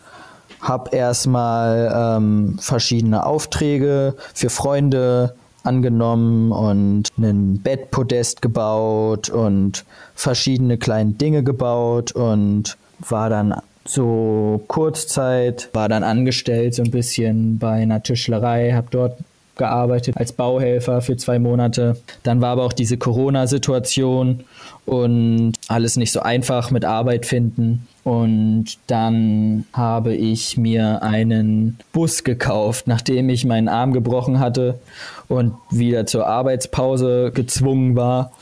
[0.60, 11.12] habe erstmal ähm, verschiedene Aufträge für Freunde angenommen und einen Bettpodest gebaut und verschiedene kleine
[11.12, 18.02] Dinge gebaut und war dann so Kurzzeit, war dann angestellt so ein bisschen bei einer
[18.02, 19.18] Tischlerei, habe dort
[19.60, 21.96] gearbeitet als Bauhelfer für zwei Monate.
[22.24, 24.42] Dann war aber auch diese Corona-Situation
[24.86, 27.86] und alles nicht so einfach mit Arbeit finden.
[28.02, 34.80] Und dann habe ich mir einen Bus gekauft, nachdem ich meinen Arm gebrochen hatte
[35.28, 38.32] und wieder zur Arbeitspause gezwungen war.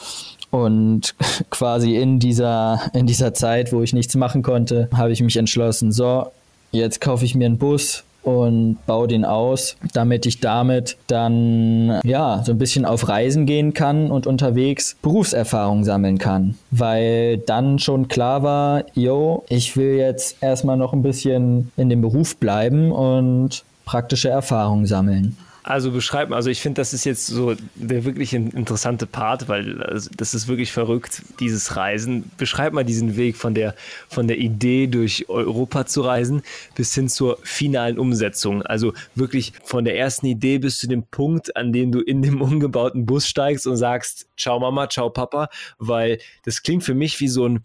[0.50, 1.16] Und
[1.50, 5.90] quasi in dieser, in dieser Zeit, wo ich nichts machen konnte, habe ich mich entschlossen,
[5.90, 6.28] so,
[6.70, 12.43] jetzt kaufe ich mir einen Bus und baue den aus, damit ich damit dann ja
[12.45, 18.09] so ein bisschen auf Reisen gehen kann und unterwegs Berufserfahrung sammeln kann, weil dann schon
[18.09, 23.64] klar war, yo, ich will jetzt erstmal noch ein bisschen in dem Beruf bleiben und
[23.87, 25.37] praktische Erfahrung sammeln.
[25.68, 29.83] Also beschreib mal, also ich finde, das ist jetzt so der wirklich interessante Part, weil
[29.83, 32.31] also das ist wirklich verrückt, dieses Reisen.
[32.38, 33.74] Beschreib mal diesen Weg von der,
[34.09, 36.40] von der Idee durch Europa zu reisen
[36.74, 38.62] bis hin zur finalen Umsetzung.
[38.62, 42.40] Also wirklich von der ersten Idee bis zu dem Punkt, an dem du in dem
[42.40, 47.28] umgebauten Bus steigst und sagst, ciao Mama, ciao Papa, weil das klingt für mich wie
[47.28, 47.61] so ein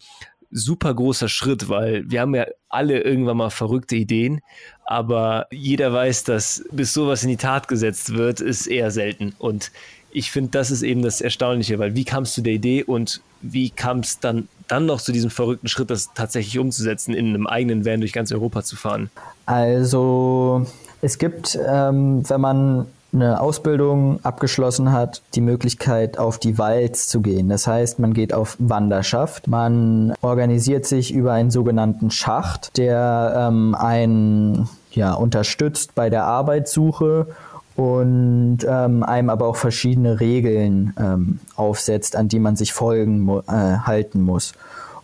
[0.53, 4.41] super großer Schritt, weil wir haben ja alle irgendwann mal verrückte Ideen,
[4.85, 9.33] aber jeder weiß, dass bis sowas in die Tat gesetzt wird, ist eher selten.
[9.39, 9.71] Und
[10.11, 13.71] ich finde, das ist eben das Erstaunliche, weil wie kamst du der Idee und wie
[13.71, 17.85] kam es dann, dann noch zu diesem verrückten Schritt, das tatsächlich umzusetzen, in einem eigenen
[17.85, 19.09] Van durch ganz Europa zu fahren?
[19.45, 20.65] Also
[21.01, 27.21] es gibt, ähm, wenn man eine Ausbildung abgeschlossen hat, die Möglichkeit auf die Walz zu
[27.21, 27.49] gehen.
[27.49, 29.47] Das heißt, man geht auf Wanderschaft.
[29.47, 37.28] Man organisiert sich über einen sogenannten Schacht, der ähm, einen ja, unterstützt bei der Arbeitssuche
[37.76, 43.52] und ähm, einem aber auch verschiedene Regeln ähm, aufsetzt, an die man sich folgen äh,
[43.52, 44.54] halten muss.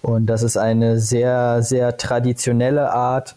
[0.01, 3.35] Und das ist eine sehr, sehr traditionelle Art,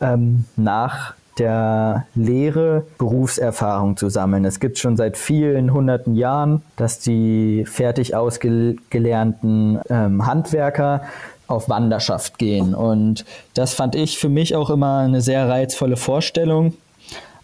[0.00, 4.44] ähm, nach der Lehre Berufserfahrung zu sammeln.
[4.44, 11.02] Es gibt schon seit vielen hunderten Jahren, dass die fertig ausgelernten ähm, Handwerker
[11.46, 12.74] auf Wanderschaft gehen.
[12.74, 16.74] Und das fand ich für mich auch immer eine sehr reizvolle Vorstellung.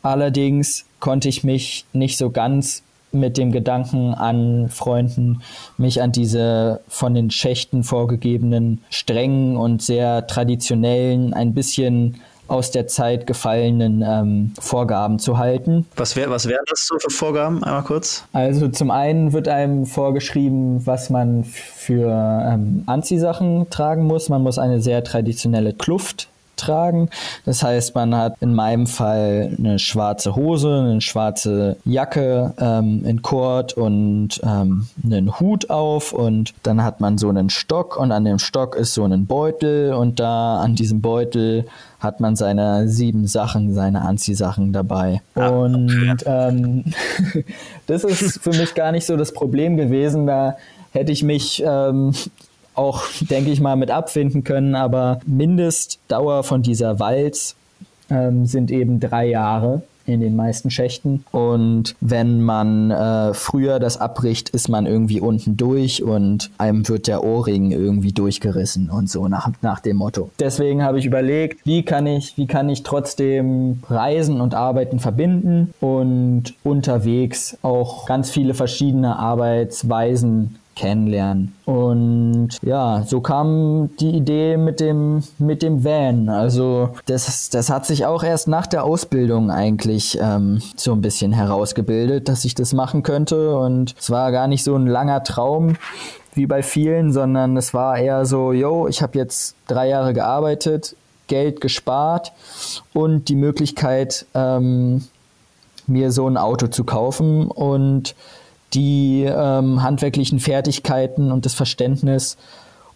[0.03, 5.43] Allerdings konnte ich mich nicht so ganz mit dem Gedanken an Freunden,
[5.77, 12.87] mich an diese von den Schächten vorgegebenen strengen und sehr traditionellen, ein bisschen aus der
[12.87, 15.87] Zeit gefallenen ähm, Vorgaben zu halten.
[15.97, 17.63] Was, wär, was wären das so für Vorgaben?
[17.63, 18.25] Einmal kurz.
[18.33, 24.29] Also zum einen wird einem vorgeschrieben, was man für ähm, Anziehsachen tragen muss.
[24.29, 26.29] Man muss eine sehr traditionelle Kluft
[26.61, 27.09] tragen.
[27.45, 33.23] Das heißt, man hat in meinem Fall eine schwarze Hose, eine schwarze Jacke ähm, in
[33.23, 38.25] Kord und ähm, einen Hut auf und dann hat man so einen Stock und an
[38.25, 41.67] dem Stock ist so ein Beutel und da an diesem Beutel
[42.01, 45.21] hat man seine sieben Sachen, seine Anziehsachen dabei.
[45.35, 46.85] Ah, und ähm,
[47.87, 50.27] das ist für mich gar nicht so das Problem gewesen.
[50.27, 50.57] Da
[50.93, 52.13] hätte ich mich ähm,
[52.81, 54.75] auch, denke ich mal, mit abfinden können.
[54.75, 57.55] Aber Mindestdauer von dieser Walz
[58.11, 61.25] ähm, sind eben drei Jahre in den meisten Schächten.
[61.31, 67.07] Und wenn man äh, früher das abbricht, ist man irgendwie unten durch und einem wird
[67.07, 70.31] der Ohrring irgendwie durchgerissen und so nach, nach dem Motto.
[70.39, 75.73] Deswegen habe ich überlegt, wie kann ich, wie kann ich trotzdem Reisen und Arbeiten verbinden
[75.81, 81.55] und unterwegs auch ganz viele verschiedene Arbeitsweisen kennenlernen.
[81.67, 86.31] Und ja, so kam die Idee mit dem, mit dem Van.
[86.31, 91.33] Also das, das hat sich auch erst nach der Ausbildung eigentlich ähm, so ein bisschen
[91.33, 93.55] herausgebildet, dass ich das machen könnte.
[93.57, 95.77] Und es war gar nicht so ein langer Traum
[96.35, 100.97] wie bei vielen, sondern es war eher so, yo, ich habe jetzt drei Jahre gearbeitet,
[101.27, 102.33] Geld gespart
[102.95, 105.05] und die Möglichkeit, ähm,
[105.87, 108.15] mir so ein Auto zu kaufen und
[108.73, 112.37] die ähm, handwerklichen Fertigkeiten und das Verständnis,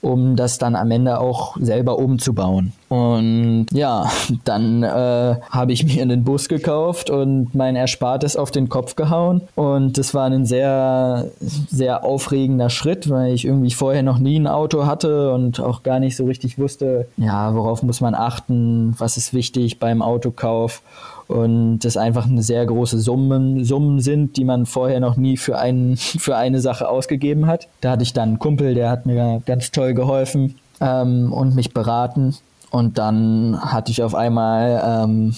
[0.04, 2.72] um das dann am Ende auch selber umzubauen.
[2.88, 4.10] Und ja,
[4.44, 9.40] dann äh, habe ich mir einen Bus gekauft und mein Erspartes auf den Kopf gehauen.
[9.54, 14.46] Und das war ein sehr, sehr aufregender Schritt, weil ich irgendwie vorher noch nie ein
[14.46, 19.16] Auto hatte und auch gar nicht so richtig wusste, ja, worauf muss man achten, was
[19.16, 20.82] ist wichtig beim Autokauf
[21.28, 25.58] und das einfach eine sehr große Summen, Summen sind, die man vorher noch nie für,
[25.58, 27.68] einen, für eine Sache ausgegeben hat.
[27.80, 31.72] Da hatte ich dann einen Kumpel, der hat mir ganz toll geholfen ähm, und mich
[31.72, 32.34] beraten.
[32.70, 35.34] Und dann hatte ich auf einmal ähm,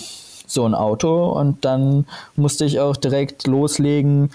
[0.47, 4.31] so ein Auto und dann musste ich auch direkt loslegen,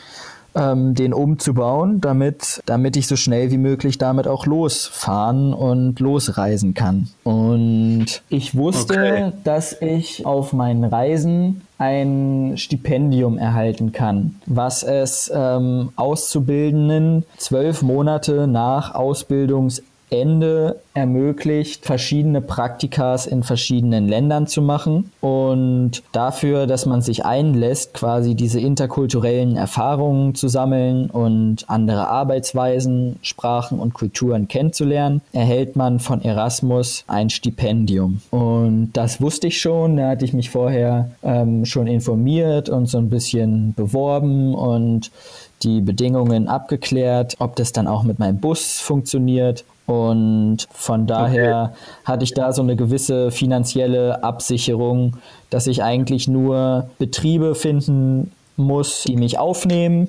[0.56, 6.74] ähm, den umzubauen, damit, damit ich so schnell wie möglich damit auch losfahren und losreisen
[6.74, 7.08] kann.
[7.24, 9.32] Und ich wusste, okay.
[9.44, 18.48] dass ich auf meinen Reisen ein Stipendium erhalten kann, was es ähm, Auszubildenden zwölf Monate
[18.48, 27.02] nach Ausbildungsende Ende ermöglicht, verschiedene Praktikas in verschiedenen Ländern zu machen und dafür, dass man
[27.02, 35.22] sich einlässt, quasi diese interkulturellen Erfahrungen zu sammeln und andere Arbeitsweisen, Sprachen und Kulturen kennenzulernen,
[35.32, 38.20] erhält man von Erasmus ein Stipendium.
[38.32, 42.98] Und das wusste ich schon, da hatte ich mich vorher ähm, schon informiert und so
[42.98, 45.10] ein bisschen beworben und
[45.64, 51.82] die Bedingungen abgeklärt, ob das dann auch mit meinem Bus funktioniert und von daher okay.
[52.06, 55.18] hatte ich da so eine gewisse finanzielle Absicherung,
[55.50, 60.08] dass ich eigentlich nur Betriebe finden muss, die mich aufnehmen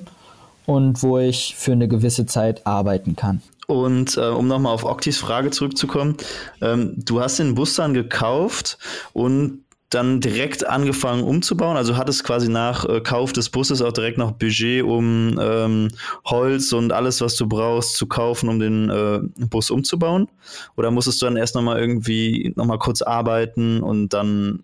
[0.65, 3.41] und wo ich für eine gewisse Zeit arbeiten kann.
[3.67, 6.15] Und äh, um nochmal auf Oktis Frage zurückzukommen,
[6.61, 8.77] ähm, du hast den Bus dann gekauft
[9.11, 9.62] und
[9.93, 11.77] dann direkt angefangen umzubauen.
[11.77, 15.89] Also hat es quasi nach äh, Kauf des Busses auch direkt noch Budget, um ähm,
[16.25, 20.27] Holz und alles, was du brauchst, zu kaufen, um den äh, Bus umzubauen?
[20.75, 24.63] Oder musstest du dann erst nochmal irgendwie nochmal kurz arbeiten und dann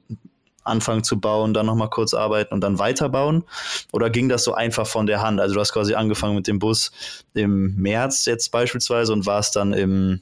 [0.63, 3.43] anfangen zu bauen, dann nochmal kurz arbeiten und dann weiterbauen?
[3.91, 5.39] Oder ging das so einfach von der Hand?
[5.39, 6.91] Also du hast quasi angefangen mit dem Bus
[7.33, 10.21] im März jetzt beispielsweise und warst dann im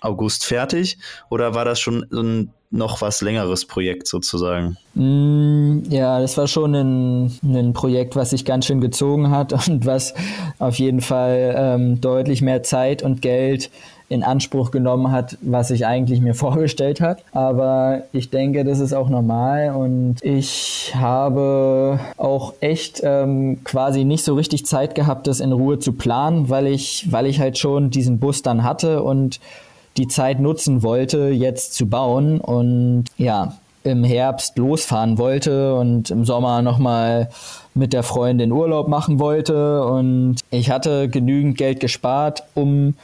[0.00, 0.98] August fertig?
[1.30, 4.78] Oder war das schon ein noch was längeres Projekt sozusagen?
[4.94, 9.86] Mm, ja, das war schon ein, ein Projekt, was sich ganz schön gezogen hat und
[9.86, 10.14] was
[10.58, 13.70] auf jeden Fall ähm, deutlich mehr Zeit und Geld
[14.08, 17.22] in Anspruch genommen hat, was ich eigentlich mir vorgestellt hat.
[17.32, 24.24] Aber ich denke, das ist auch normal und ich habe auch echt ähm, quasi nicht
[24.24, 27.90] so richtig Zeit gehabt, das in Ruhe zu planen, weil ich, weil ich halt schon
[27.90, 29.40] diesen Bus dann hatte und
[29.96, 36.24] die Zeit nutzen wollte, jetzt zu bauen und ja, im Herbst losfahren wollte und im
[36.24, 37.30] Sommer nochmal
[37.74, 39.84] mit der Freundin Urlaub machen wollte.
[39.84, 42.94] Und ich hatte genügend Geld gespart, um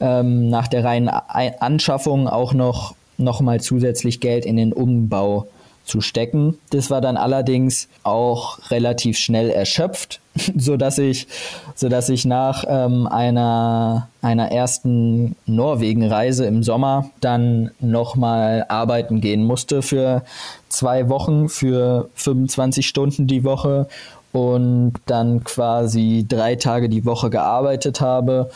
[0.00, 5.61] ähm, nach der reinen Anschaffung auch noch, noch mal zusätzlich Geld in den Umbau zu
[6.00, 6.58] stecken.
[6.70, 10.20] Das war dann allerdings auch relativ schnell erschöpft,
[10.56, 11.26] so dass ich,
[11.74, 19.82] so ich nach ähm, einer, einer ersten Norwegen-Reise im Sommer dann nochmal arbeiten gehen musste
[19.82, 20.22] für
[20.68, 23.88] zwei Wochen, für 25 Stunden die Woche
[24.32, 28.50] und dann quasi drei Tage die Woche gearbeitet habe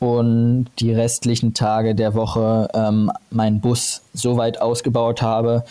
[0.00, 5.64] und die restlichen Tage der Woche ähm, meinen Bus so weit ausgebaut habe,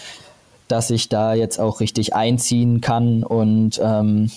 [0.68, 4.30] dass ich da jetzt auch richtig einziehen kann und ähm,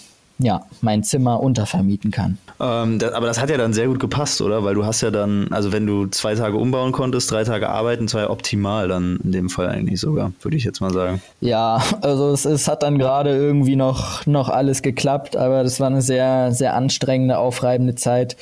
[0.43, 2.39] ja, mein Zimmer untervermieten kann.
[2.61, 4.65] Ähm, das, aber das hat ja dann sehr gut gepasst, oder?
[4.65, 8.09] Weil du hast ja dann, also wenn du zwei Tage umbauen konntest, drei Tage arbeiten,
[8.09, 11.21] zwei optimal dann in dem Fall eigentlich sogar, würde ich jetzt mal sagen.
[11.41, 15.89] Ja, also es, es hat dann gerade irgendwie noch, noch alles geklappt, aber das war
[15.89, 18.37] eine sehr, sehr anstrengende, aufreibende Zeit,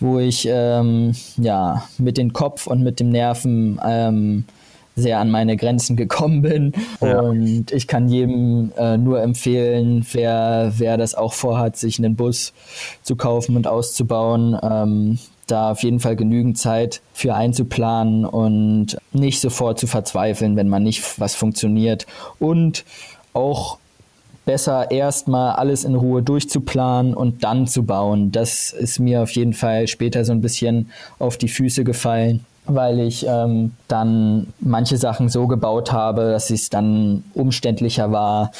[0.00, 4.44] wo ich ähm, ja mit dem Kopf und mit dem Nerven ähm,
[4.96, 6.72] sehr an meine Grenzen gekommen bin.
[7.00, 7.20] Ja.
[7.20, 12.52] Und ich kann jedem äh, nur empfehlen, wer, wer das auch vorhat, sich einen Bus
[13.02, 19.40] zu kaufen und auszubauen, ähm, da auf jeden Fall genügend Zeit für einzuplanen und nicht
[19.40, 22.06] sofort zu verzweifeln, wenn man nicht was funktioniert.
[22.38, 22.84] Und
[23.32, 23.78] auch
[24.44, 28.32] besser erstmal alles in Ruhe durchzuplanen und dann zu bauen.
[28.32, 33.00] Das ist mir auf jeden Fall später so ein bisschen auf die Füße gefallen weil
[33.00, 38.52] ich ähm, dann manche Sachen so gebaut habe, dass es dann umständlicher war,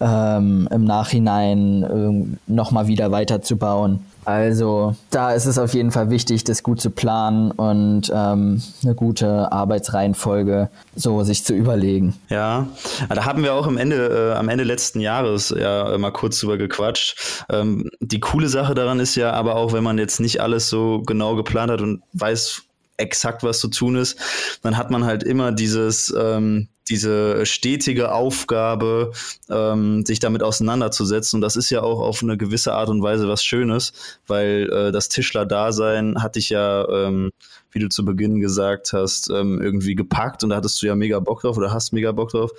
[0.00, 4.00] ähm, im Nachhinein äh, nochmal wieder weiterzubauen.
[4.24, 8.94] Also da ist es auf jeden Fall wichtig, das gut zu planen und ähm, eine
[8.94, 12.14] gute Arbeitsreihenfolge so sich zu überlegen.
[12.28, 12.68] Ja,
[13.08, 16.58] da haben wir auch am Ende, äh, am Ende letzten Jahres ja mal kurz drüber
[16.58, 17.44] gequatscht.
[17.50, 21.02] Ähm, die coole Sache daran ist ja aber auch, wenn man jetzt nicht alles so
[21.02, 22.62] genau geplant hat und weiß,
[23.00, 24.18] exakt was zu tun ist,
[24.62, 29.12] dann hat man halt immer dieses, ähm, diese stetige Aufgabe,
[29.48, 31.36] ähm, sich damit auseinanderzusetzen.
[31.36, 33.92] Und das ist ja auch auf eine gewisse Art und Weise was Schönes,
[34.26, 37.30] weil äh, das Tischler-Dasein hatte ich ja, ähm,
[37.70, 41.20] wie du zu Beginn gesagt hast, ähm, irgendwie gepackt und da hattest du ja mega
[41.20, 42.50] Bock drauf oder hast mega Bock drauf.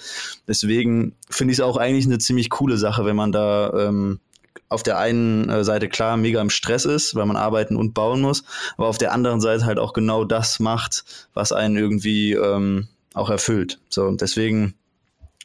[0.48, 4.20] Deswegen finde ich es auch eigentlich eine ziemlich coole Sache, wenn man da ähm,
[4.70, 8.22] auf der einen äh, Seite klar mega im Stress ist, weil man arbeiten und bauen
[8.22, 8.44] muss,
[8.78, 13.30] aber auf der anderen Seite halt auch genau das macht, was einen irgendwie ähm, auch
[13.30, 13.80] erfüllt.
[13.90, 14.76] So, und deswegen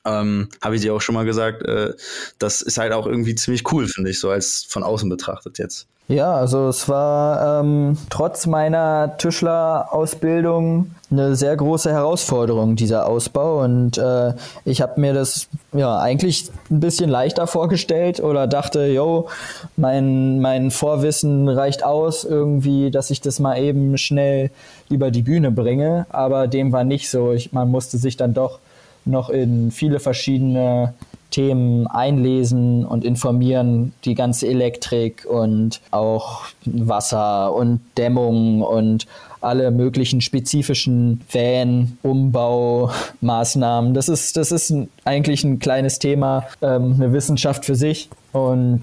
[0.04, 1.92] ähm, habe ich dir auch schon mal gesagt, äh,
[2.38, 5.88] das ist halt auch irgendwie ziemlich cool, finde ich, so als von außen betrachtet jetzt.
[6.08, 13.64] Ja, also es war ähm, trotz meiner Tischlerausbildung eine sehr große Herausforderung, dieser Ausbau.
[13.64, 14.32] Und äh,
[14.64, 19.28] ich habe mir das ja eigentlich ein bisschen leichter vorgestellt oder dachte, yo,
[19.76, 24.50] mein, mein Vorwissen reicht aus, irgendwie, dass ich das mal eben schnell
[24.88, 26.06] über die Bühne bringe.
[26.10, 27.32] Aber dem war nicht so.
[27.32, 28.60] Ich, man musste sich dann doch
[29.04, 30.94] noch in viele verschiedene
[31.30, 39.06] Themen einlesen und informieren, die ganze Elektrik und auch Wasser und Dämmung und
[39.40, 43.94] alle möglichen spezifischen Van, Umbaumaßnahmen.
[43.94, 44.74] Das ist, das ist
[45.04, 48.08] eigentlich ein kleines Thema, ähm, eine Wissenschaft für sich.
[48.32, 48.82] Und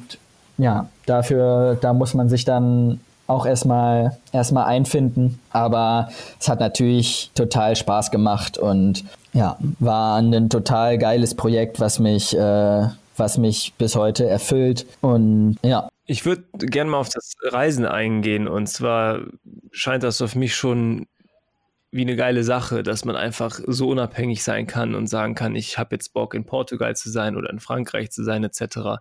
[0.58, 5.40] ja, dafür, da muss man sich dann auch erstmal erstmal einfinden.
[5.52, 12.00] Aber es hat natürlich total Spaß gemacht und ja, war ein total geiles Projekt, was
[12.00, 14.86] mich, äh, was mich bis heute erfüllt.
[15.02, 15.90] Und ja.
[16.06, 18.48] Ich würde gerne mal auf das Reisen eingehen.
[18.48, 19.22] Und zwar
[19.72, 21.08] scheint das auf mich schon
[21.92, 25.78] wie eine geile Sache, dass man einfach so unabhängig sein kann und sagen kann, ich
[25.78, 29.00] habe jetzt Bock in Portugal zu sein oder in Frankreich zu sein etc.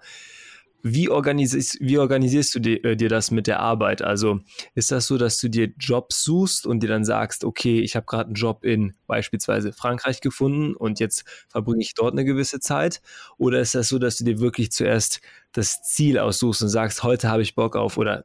[0.82, 4.02] wie organisierst, wie organisierst du dir, äh, dir, das mit der Arbeit?
[4.02, 4.40] Also
[4.74, 8.06] ist das so, dass du dir Jobs suchst und dir dann sagst, okay, ich habe
[8.06, 13.00] gerade einen Job in beispielsweise Frankreich gefunden und jetzt verbringe ich dort eine gewisse Zeit?
[13.38, 15.20] Oder ist das so, dass du dir wirklich zuerst
[15.52, 18.24] das Ziel aussuchst und sagst, heute habe ich Bock auf oder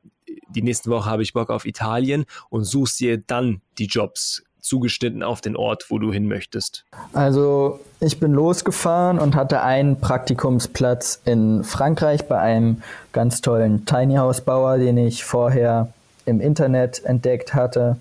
[0.49, 5.23] die nächste Woche habe ich Bock auf Italien und suchst dir dann die Jobs zugeschnitten
[5.23, 6.85] auf den Ort, wo du hin möchtest?
[7.13, 12.81] Also ich bin losgefahren und hatte einen Praktikumsplatz in Frankreich bei einem
[13.13, 15.91] ganz tollen Tiny House Bauer, den ich vorher
[16.25, 17.97] im Internet entdeckt hatte.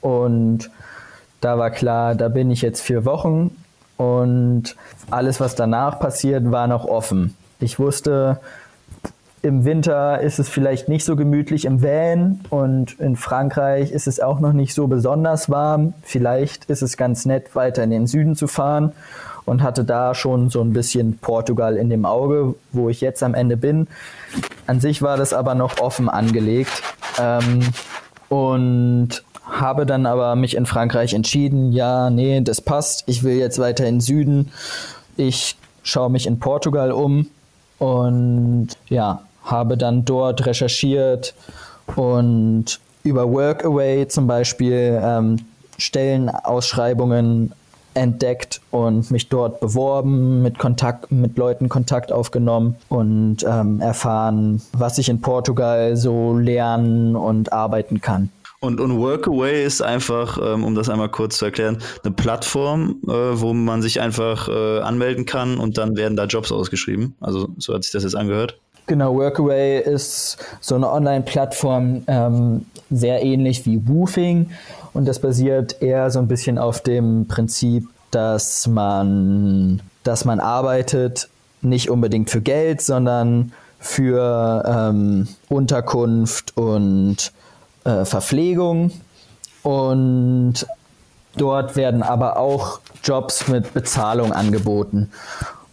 [0.00, 0.70] Und
[1.40, 3.56] da war klar, da bin ich jetzt vier Wochen
[3.96, 4.76] und
[5.10, 7.36] alles, was danach passiert, war noch offen.
[7.60, 8.40] Ich wusste,
[9.42, 14.20] im Winter ist es vielleicht nicht so gemütlich im Van und in Frankreich ist es
[14.20, 15.94] auch noch nicht so besonders warm.
[16.02, 18.92] Vielleicht ist es ganz nett, weiter in den Süden zu fahren
[19.46, 23.34] und hatte da schon so ein bisschen Portugal in dem Auge, wo ich jetzt am
[23.34, 23.88] Ende bin.
[24.66, 26.82] An sich war das aber noch offen angelegt
[27.18, 27.60] ähm,
[28.28, 33.58] und habe dann aber mich in Frankreich entschieden, ja, nee, das passt, ich will jetzt
[33.58, 34.52] weiter in den Süden.
[35.16, 37.26] Ich schaue mich in Portugal um
[37.78, 41.34] und ja, habe dann dort recherchiert
[41.96, 45.38] und über Workaway zum Beispiel ähm,
[45.78, 47.52] Stellenausschreibungen
[47.94, 54.98] entdeckt und mich dort beworben, mit Kontakt, mit Leuten Kontakt aufgenommen und ähm, erfahren, was
[54.98, 58.30] ich in Portugal so lernen und arbeiten kann.
[58.60, 63.10] Und, und Workaway ist einfach, ähm, um das einmal kurz zu erklären, eine Plattform, äh,
[63.10, 67.16] wo man sich einfach äh, anmelden kann und dann werden da Jobs ausgeschrieben.
[67.20, 68.58] Also so hat sich das jetzt angehört.
[68.90, 74.50] Genau, Workaway ist so eine Online-Plattform, ähm, sehr ähnlich wie Woofing.
[74.92, 81.28] Und das basiert eher so ein bisschen auf dem Prinzip, dass man, dass man arbeitet
[81.62, 87.30] nicht unbedingt für Geld, sondern für ähm, Unterkunft und
[87.84, 88.90] äh, Verpflegung.
[89.62, 90.66] Und
[91.36, 95.12] dort werden aber auch Jobs mit Bezahlung angeboten.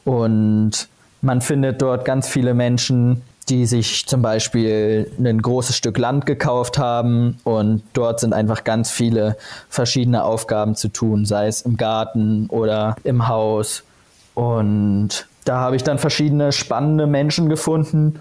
[0.06, 0.88] Und
[1.22, 6.78] man findet dort ganz viele Menschen, die sich zum Beispiel ein großes Stück Land gekauft
[6.78, 9.38] haben und dort sind einfach ganz viele
[9.70, 13.84] verschiedene Aufgaben zu tun, sei es im Garten oder im Haus.
[14.34, 18.20] Und da habe ich dann verschiedene spannende Menschen gefunden,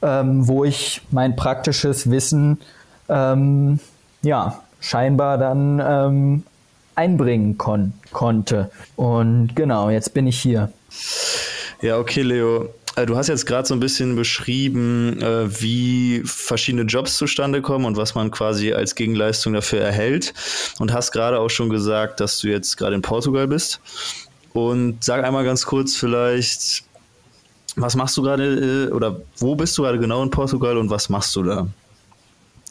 [0.00, 2.60] ähm, wo ich mein praktisches Wissen
[3.08, 3.80] ähm,
[4.22, 6.42] ja scheinbar dann ähm,
[6.94, 8.70] einbringen kon konnte.
[8.94, 10.70] Und genau, jetzt bin ich hier.
[11.80, 12.68] Ja, okay, Leo.
[12.96, 17.84] Äh, du hast jetzt gerade so ein bisschen beschrieben, äh, wie verschiedene Jobs zustande kommen
[17.84, 20.34] und was man quasi als Gegenleistung dafür erhält.
[20.80, 23.80] Und hast gerade auch schon gesagt, dass du jetzt gerade in Portugal bist.
[24.52, 26.82] Und sag einmal ganz kurz vielleicht,
[27.76, 31.08] was machst du gerade äh, oder wo bist du gerade genau in Portugal und was
[31.08, 31.68] machst du da?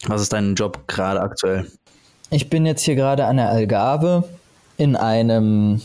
[0.05, 1.71] Was ist dein Job gerade aktuell?
[2.29, 4.25] Ich bin jetzt hier gerade an der Algarve
[4.75, 5.81] in einem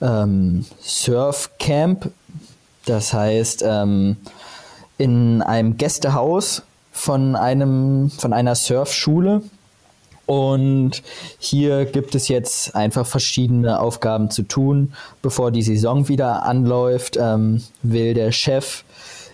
[0.00, 2.12] ähm, Surfcamp
[2.88, 4.16] das heißt, ähm,
[4.98, 9.42] in einem Gästehaus von einem, von einer Surfschule.
[10.26, 11.02] Und
[11.38, 14.92] hier gibt es jetzt einfach verschiedene Aufgaben zu tun.
[15.22, 18.84] Bevor die Saison wieder anläuft, ähm, will der Chef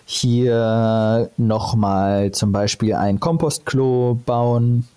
[0.05, 4.87] hier nochmal zum Beispiel ein Kompostklo bauen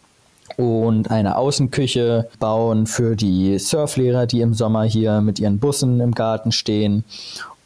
[0.57, 6.13] und eine Außenküche bauen für die Surflehrer, die im Sommer hier mit ihren Bussen im
[6.13, 7.05] Garten stehen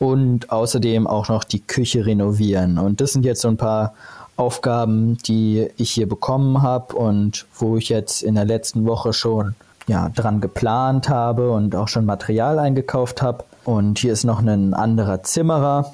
[0.03, 2.77] und außerdem auch noch die Küche renovieren.
[2.77, 3.95] Und das sind jetzt so ein paar
[4.35, 9.55] Aufgaben, die ich hier bekommen habe und wo ich jetzt in der letzten Woche schon
[9.87, 13.45] ja, dran geplant habe und auch schon Material eingekauft habe.
[13.65, 15.93] Und hier ist noch ein anderer Zimmerer,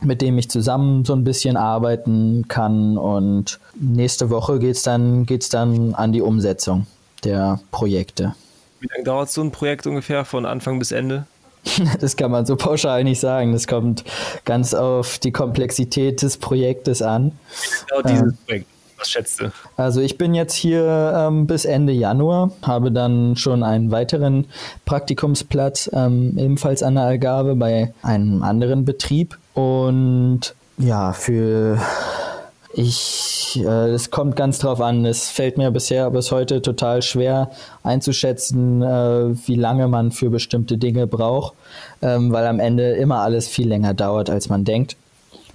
[0.00, 2.98] mit dem ich zusammen so ein bisschen arbeiten kann.
[2.98, 6.88] Und nächste Woche geht es dann, geht's dann an die Umsetzung
[7.22, 8.34] der Projekte.
[8.80, 11.26] Wie lange dauert so ein Projekt ungefähr von Anfang bis Ende?
[12.00, 13.52] Das kann man so pauschal nicht sagen.
[13.52, 14.04] Das kommt
[14.44, 17.32] ganz auf die Komplexität des Projektes an.
[17.88, 18.66] Genau dieses ähm, Projekt.
[18.98, 19.52] Was schätzt du?
[19.76, 24.46] Also ich bin jetzt hier ähm, bis Ende Januar, habe dann schon einen weiteren
[24.86, 29.38] Praktikumsplatz, ähm, ebenfalls an der Algarve bei einem anderen Betrieb.
[29.54, 31.78] Und ja, für
[32.72, 35.06] ich, äh, es kommt ganz drauf an.
[35.06, 37.50] Es fällt mir bisher bis heute total schwer
[37.82, 41.54] einzuschätzen, äh, wie lange man für bestimmte Dinge braucht,
[42.02, 44.96] ähm, weil am Ende immer alles viel länger dauert, als man denkt.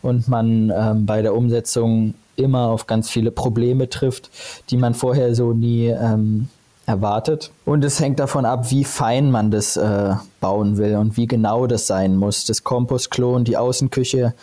[0.01, 4.30] Und man ähm, bei der Umsetzung immer auf ganz viele Probleme trifft,
[4.70, 6.49] die man vorher so nie ähm,
[6.86, 7.51] erwartet.
[7.64, 11.68] Und es hängt davon ab, wie fein man das äh, bauen will und wie genau
[11.68, 12.45] das sein muss.
[12.45, 14.34] Das Kompostklo und die Außenküche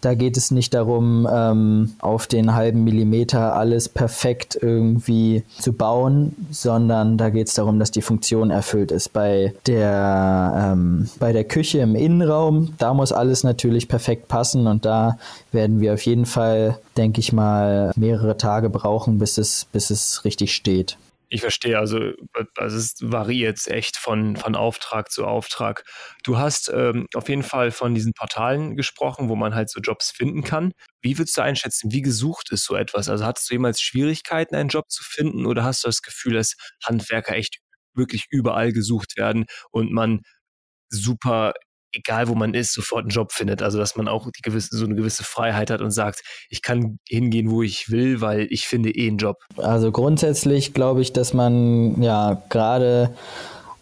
[0.00, 6.34] Da geht es nicht darum, ähm, auf den halben Millimeter alles perfekt irgendwie zu bauen,
[6.50, 9.12] sondern da geht es darum, dass die Funktion erfüllt ist.
[9.12, 14.84] Bei der, ähm, bei der Küche im Innenraum, da muss alles natürlich perfekt passen und
[14.84, 15.18] da
[15.52, 20.24] werden wir auf jeden Fall, denke ich mal, mehrere Tage brauchen, bis es, bis es
[20.24, 20.96] richtig steht.
[21.32, 22.12] Ich verstehe, also,
[22.56, 25.84] also es variiert echt von, von Auftrag zu Auftrag.
[26.24, 30.10] Du hast ähm, auf jeden Fall von diesen Portalen gesprochen, wo man halt so Jobs
[30.10, 30.72] finden kann.
[31.02, 33.08] Wie würdest du einschätzen, wie gesucht ist so etwas?
[33.08, 36.56] Also hattest du jemals Schwierigkeiten, einen Job zu finden oder hast du das Gefühl, dass
[36.84, 37.58] Handwerker echt
[37.94, 40.22] wirklich überall gesucht werden und man
[40.90, 41.54] super
[41.92, 43.62] egal wo man ist, sofort einen Job findet.
[43.62, 47.50] Also dass man auch gewisse, so eine gewisse Freiheit hat und sagt, ich kann hingehen,
[47.50, 49.36] wo ich will, weil ich finde eh einen Job.
[49.56, 53.14] Also grundsätzlich glaube ich, dass man ja gerade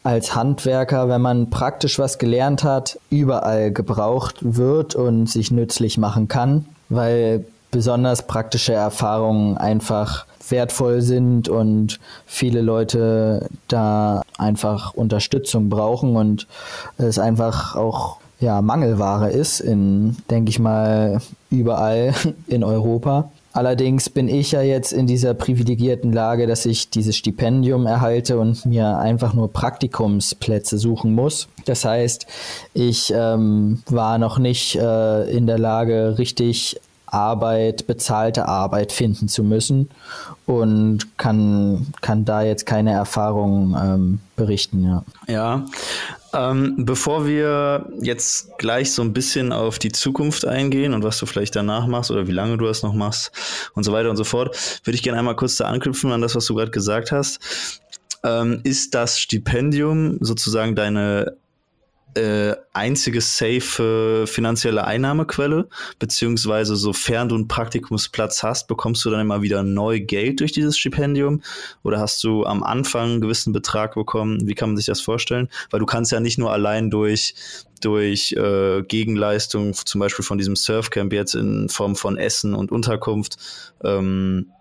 [0.05, 6.29] als Handwerker, wenn man praktisch was gelernt hat, überall gebraucht wird und sich nützlich machen
[6.29, 16.17] kann, weil besonders praktische Erfahrungen einfach wertvoll sind und viele Leute da einfach Unterstützung brauchen
[16.17, 16.47] und
[16.97, 21.21] es einfach auch ja, Mangelware ist in, denke ich mal,
[21.51, 22.15] überall
[22.47, 23.31] in Europa.
[23.53, 28.65] Allerdings bin ich ja jetzt in dieser privilegierten Lage, dass ich dieses Stipendium erhalte und
[28.67, 31.49] mir einfach nur Praktikumsplätze suchen muss.
[31.65, 32.27] Das heißt,
[32.75, 36.81] ich ähm, war noch nicht äh, in der Lage, richtig
[37.13, 39.91] Arbeit, bezahlte Arbeit finden zu müssen
[40.47, 45.05] und kann, kann da jetzt keine Erfahrungen ähm, berichten, ja.
[45.27, 45.65] Ja,
[46.33, 51.27] ähm, bevor wir jetzt gleich so ein bisschen auf die Zukunft eingehen und was du
[51.27, 53.33] vielleicht danach machst oder wie lange du das noch machst
[53.75, 56.35] und so weiter und so fort, würde ich gerne einmal kurz da anknüpfen an das,
[56.35, 57.81] was du gerade gesagt hast.
[58.25, 61.37] Ähm, ist das Stipendium sozusagen deine
[62.19, 69.43] äh, einzige safe finanzielle Einnahmequelle, beziehungsweise sofern du einen Praktikumsplatz hast, bekommst du dann immer
[69.43, 71.43] wieder neu Geld durch dieses Stipendium
[71.83, 74.47] oder hast du am Anfang einen gewissen Betrag bekommen?
[74.47, 75.49] Wie kann man sich das vorstellen?
[75.71, 77.35] Weil du kannst ja nicht nur allein durch
[77.81, 83.37] durch äh, Gegenleistung, zum Beispiel von diesem Surfcamp jetzt in Form von Essen und Unterkunft,
[83.85, 84.53] ähm,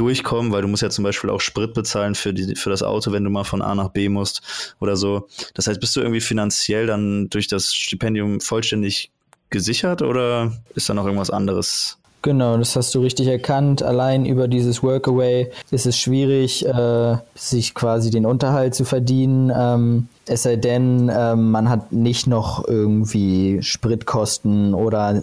[0.00, 3.12] durchkommen, weil du musst ja zum Beispiel auch Sprit bezahlen für, die, für das Auto,
[3.12, 5.28] wenn du mal von A nach B musst oder so.
[5.54, 9.10] Das heißt, bist du irgendwie finanziell dann durch das Stipendium vollständig
[9.50, 11.98] gesichert oder ist da noch irgendwas anderes?
[12.22, 13.82] Genau, das hast du richtig erkannt.
[13.82, 19.50] Allein über dieses Workaway ist es schwierig, äh, sich quasi den Unterhalt zu verdienen.
[19.54, 25.22] Ähm, es sei denn, äh, man hat nicht noch irgendwie Spritkosten oder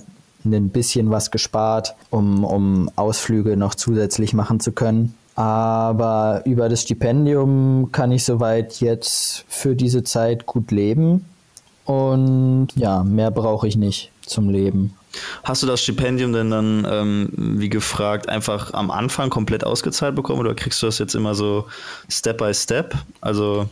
[0.53, 5.15] ein bisschen was gespart, um, um Ausflüge noch zusätzlich machen zu können.
[5.35, 11.25] Aber über das Stipendium kann ich soweit jetzt für diese Zeit gut leben.
[11.85, 14.93] Und ja, mehr brauche ich nicht zum Leben.
[15.43, 20.39] Hast du das Stipendium denn dann, ähm, wie gefragt, einfach am Anfang komplett ausgezahlt bekommen
[20.39, 21.65] oder kriegst du das jetzt immer so
[22.09, 22.95] Step by Step?
[23.21, 23.69] Also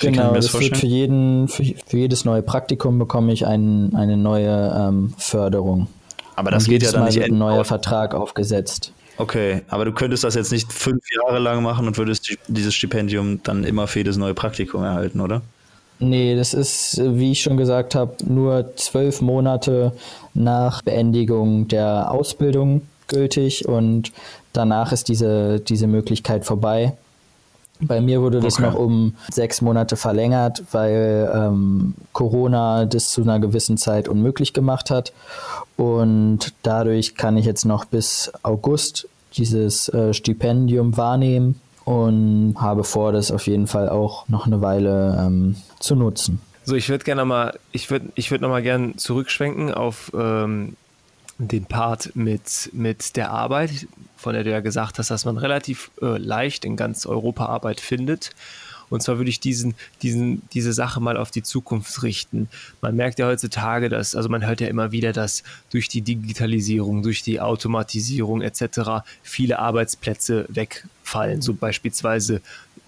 [0.00, 4.16] Genau, das, das wird für jeden, für, für, jedes neue Praktikum bekomme ich ein, eine
[4.16, 5.88] neue ähm, Förderung.
[6.36, 8.92] Aber das Und geht ja dann Mal nicht ein neuer Vertrag aufgesetzt.
[9.18, 13.42] Okay, aber du könntest das jetzt nicht fünf Jahre lang machen und würdest dieses Stipendium
[13.42, 15.42] dann immer für jedes neue Praktikum erhalten, oder?
[15.98, 19.92] Nee, das ist, wie ich schon gesagt habe, nur zwölf Monate
[20.32, 24.10] nach Beendigung der Ausbildung gültig und
[24.54, 26.94] danach ist diese, diese Möglichkeit vorbei.
[27.80, 28.64] Bei mir wurde das okay.
[28.64, 34.90] noch um sechs Monate verlängert, weil ähm, Corona das zu einer gewissen Zeit unmöglich gemacht
[34.90, 35.12] hat.
[35.76, 43.12] Und dadurch kann ich jetzt noch bis August dieses äh, Stipendium wahrnehmen und habe vor,
[43.12, 46.40] das auf jeden Fall auch noch eine Weile ähm, zu nutzen.
[46.64, 50.76] So, ich würde gerne mal, ich würde, ich würde noch mal gerne zurückschwenken auf ähm,
[51.48, 53.86] den Part mit, mit der Arbeit,
[54.16, 57.80] von der du ja gesagt hast, dass man relativ äh, leicht in ganz Europa Arbeit
[57.80, 58.30] findet.
[58.90, 62.48] Und zwar würde ich diesen, diesen, diese Sache mal auf die Zukunft richten.
[62.80, 67.02] Man merkt ja heutzutage, dass, also man hört ja immer wieder, dass durch die Digitalisierung,
[67.02, 69.04] durch die Automatisierung etc.
[69.22, 71.40] viele Arbeitsplätze wegfallen.
[71.40, 72.42] So beispielsweise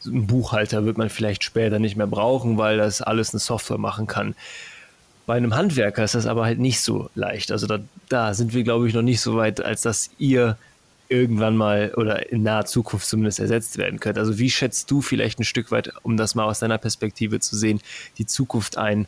[0.05, 4.09] ein Buchhalter wird man vielleicht später nicht mehr brauchen, weil das alles eine Software machen
[4.09, 4.34] kann.
[5.27, 7.53] Bei einem Handwerker ist das aber halt nicht so leicht.
[7.53, 10.57] Also da, da sind wir, glaube ich, noch nicht so weit, als dass ihr
[11.12, 14.18] irgendwann mal oder in naher Zukunft zumindest ersetzt werden könnt.
[14.18, 17.55] Also wie schätzt du vielleicht ein Stück weit, um das mal aus deiner Perspektive zu
[17.55, 17.81] sehen,
[18.18, 19.07] die Zukunft ein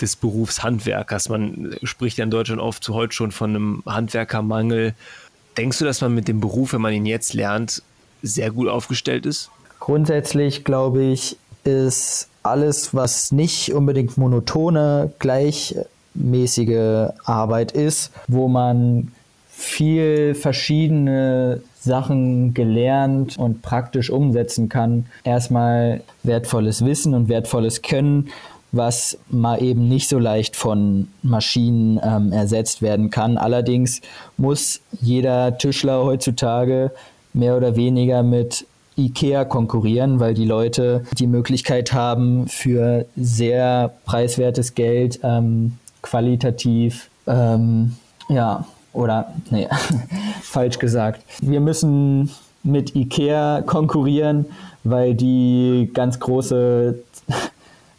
[0.00, 1.28] des Berufs Handwerkers?
[1.28, 4.94] Man spricht ja in Deutschland oft zu heute schon von einem Handwerkermangel.
[5.56, 7.82] Denkst du, dass man mit dem Beruf, wenn man ihn jetzt lernt,
[8.22, 9.50] sehr gut aufgestellt ist?
[9.80, 15.74] Grundsätzlich glaube ich, ist alles, was nicht unbedingt monotone, gleich
[16.14, 19.12] mäßige Arbeit ist, wo man
[19.48, 25.06] viel verschiedene Sachen gelernt und praktisch umsetzen kann.
[25.22, 28.28] Erstmal wertvolles Wissen und wertvolles Können,
[28.72, 33.38] was mal eben nicht so leicht von Maschinen ähm, ersetzt werden kann.
[33.38, 34.00] Allerdings
[34.36, 36.90] muss jeder Tischler heutzutage
[37.32, 44.74] mehr oder weniger mit IKEA konkurrieren, weil die Leute die Möglichkeit haben, für sehr preiswertes
[44.74, 47.96] Geld ähm, qualitativ ähm,
[48.28, 49.68] ja, oder, nee,
[50.42, 51.22] falsch gesagt.
[51.40, 52.30] Wir müssen
[52.62, 54.46] mit IKEA konkurrieren,
[54.84, 56.98] weil die ganz große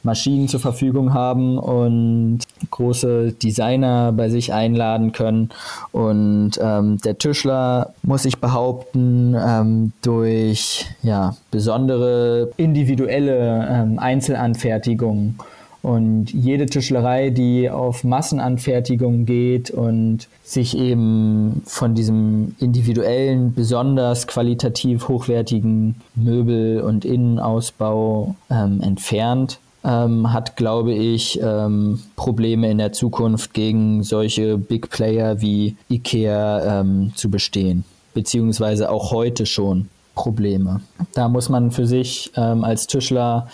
[0.05, 2.39] Maschinen zur Verfügung haben und
[2.71, 5.49] große Designer bei sich einladen können.
[5.91, 15.37] Und ähm, der Tischler muss sich behaupten ähm, durch ja, besondere individuelle ähm, Einzelanfertigungen
[15.85, 25.07] und jede Tischlerei, die auf Massenanfertigung geht und sich eben von diesem individuellen, besonders qualitativ
[25.07, 33.53] hochwertigen Möbel- und Innenausbau ähm, entfernt, ähm, hat, glaube ich, ähm, Probleme in der Zukunft
[33.53, 40.81] gegen solche Big Player wie IKEA ähm, zu bestehen, beziehungsweise auch heute schon Probleme.
[41.13, 43.47] Da muss man für sich ähm, als Tischler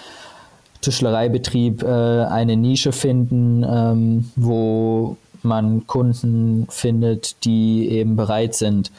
[0.82, 8.92] Tischlereibetrieb äh, eine Nische finden, ähm, wo man Kunden findet, die eben bereit sind,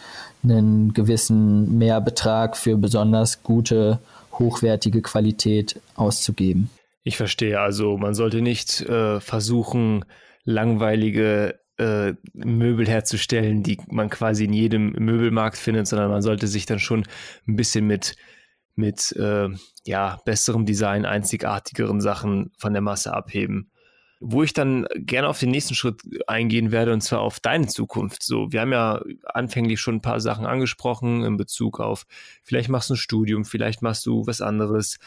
[0.44, 3.98] einen gewissen Mehrbetrag für besonders gute,
[4.38, 6.70] hochwertige Qualität auszugeben.
[7.04, 7.60] Ich verstehe.
[7.60, 10.04] Also man sollte nicht äh, versuchen,
[10.44, 16.66] langweilige äh, Möbel herzustellen, die man quasi in jedem Möbelmarkt findet, sondern man sollte sich
[16.66, 17.04] dann schon
[17.46, 18.14] ein bisschen mit
[18.74, 19.48] mit äh,
[19.84, 23.70] ja, besserem Design, einzigartigeren Sachen von der Masse abheben.
[24.20, 28.22] Wo ich dann gerne auf den nächsten Schritt eingehen werde, und zwar auf deine Zukunft.
[28.22, 32.04] So, wir haben ja anfänglich schon ein paar Sachen angesprochen in Bezug auf,
[32.44, 34.98] vielleicht machst du ein Studium, vielleicht machst du was anderes.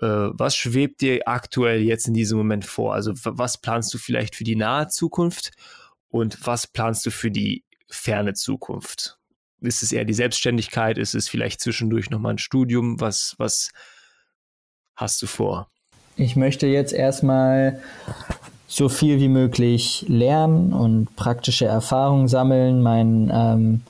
[0.00, 2.94] Äh, was schwebt dir aktuell jetzt in diesem Moment vor?
[2.94, 5.52] Also, was planst du vielleicht für die nahe Zukunft
[6.08, 9.18] und was planst du für die ferne Zukunft?
[9.60, 10.98] Ist es eher die Selbstständigkeit?
[10.98, 13.00] Ist es vielleicht zwischendurch nochmal ein Studium?
[13.00, 13.70] Was, was
[14.96, 15.70] hast du vor?
[16.16, 17.80] Ich möchte jetzt erstmal
[18.66, 23.82] so viel wie möglich lernen und praktische Erfahrungen sammeln, mein, ähm,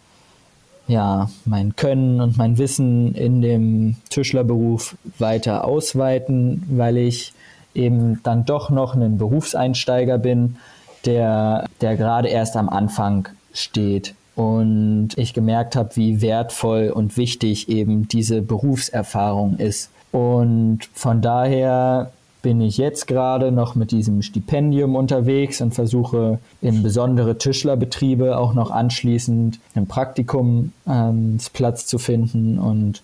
[0.87, 7.32] ja, mein Können und mein Wissen in dem Tischlerberuf weiter ausweiten, weil ich
[7.74, 10.57] eben dann doch noch ein Berufseinsteiger bin,
[11.05, 17.68] der, der gerade erst am Anfang steht und ich gemerkt habe, wie wertvoll und wichtig
[17.68, 19.91] eben diese Berufserfahrung ist.
[20.12, 22.12] Und von daher
[22.45, 28.53] bin ich jetzt gerade noch mit diesem Stipendium unterwegs und versuche in besondere Tischlerbetriebe auch
[28.53, 33.03] noch anschließend ein Praktikum ähm, zu finden und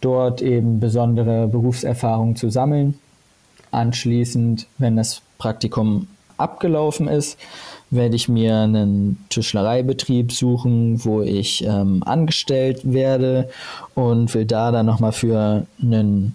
[0.00, 2.98] dort eben besondere Berufserfahrung zu sammeln.
[3.70, 7.38] Anschließend, wenn das Praktikum abgelaufen ist,
[7.90, 13.50] werde ich mir einen Tischlereibetrieb suchen, wo ich ähm, angestellt werde
[13.94, 16.34] und will da dann nochmal für ein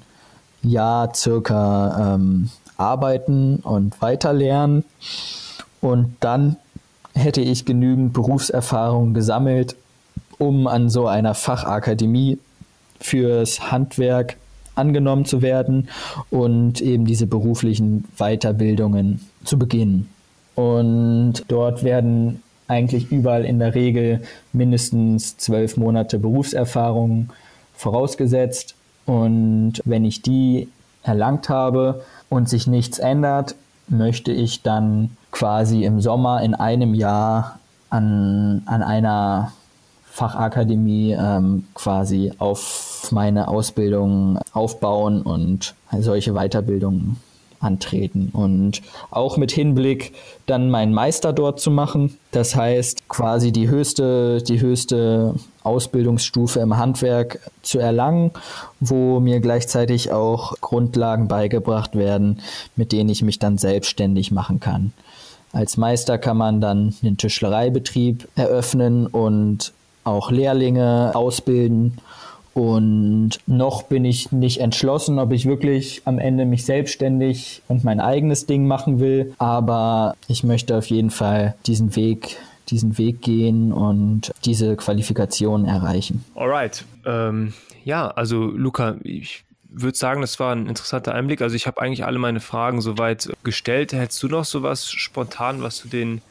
[0.70, 4.84] Jahr circa ähm, arbeiten und weiterlernen.
[5.82, 6.58] Und dann
[7.14, 9.76] hätte ich genügend Berufserfahrung gesammelt,
[10.38, 12.40] um an so einer Fachakademie
[13.00, 14.38] fürs Handwerk
[14.76, 15.90] angenommen zu werden
[16.30, 20.10] und eben diese beruflichen Weiterbildungen zu beginnen.
[20.56, 24.22] Und dort werden eigentlich überall in der Regel
[24.54, 27.30] mindestens zwölf Monate Berufserfahrung
[27.76, 28.76] vorausgesetzt.
[29.06, 30.70] Und wenn ich die
[31.04, 33.56] erlangt habe und sich nichts ändert,
[33.88, 39.52] möchte ich dann quasi im Sommer in einem Jahr an, an einer
[40.12, 47.18] Fachakademie ähm, quasi auf meine Ausbildung aufbauen und solche Weiterbildungen
[47.66, 50.14] antreten und auch mit Hinblick
[50.46, 52.18] dann meinen Meister dort zu machen.
[52.32, 58.32] Das heißt, quasi die höchste, die höchste Ausbildungsstufe im Handwerk zu erlangen,
[58.80, 62.40] wo mir gleichzeitig auch Grundlagen beigebracht werden,
[62.76, 64.94] mit denen ich mich dann selbstständig machen kann.
[65.52, 71.98] Als Meister kann man dann einen Tischlereibetrieb eröffnen und auch Lehrlinge ausbilden
[72.56, 78.00] und noch bin ich nicht entschlossen, ob ich wirklich am Ende mich selbstständig und mein
[78.00, 79.36] eigenes Ding machen will.
[79.40, 82.38] Aber ich möchte auf jeden Fall diesen Weg,
[82.70, 86.24] diesen Weg gehen und diese Qualifikation erreichen.
[86.34, 86.86] Alright.
[87.06, 87.54] Ähm,
[87.84, 91.42] ja, also Luca, ich würde sagen, das war ein interessanter Einblick.
[91.42, 93.92] Also ich habe eigentlich alle meine Fragen soweit gestellt.
[93.92, 96.22] Hättest du noch sowas spontan, was du den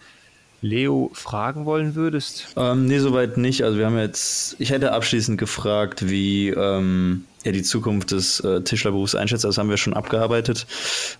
[0.65, 2.49] Leo fragen wollen würdest?
[2.57, 3.63] Ähm, nee, soweit nicht.
[3.63, 8.63] Also wir haben jetzt, ich hätte abschließend gefragt, wie ähm, er die Zukunft des äh,
[8.63, 9.45] Tischlerberufs einschätzt.
[9.45, 10.67] Das haben wir schon abgearbeitet.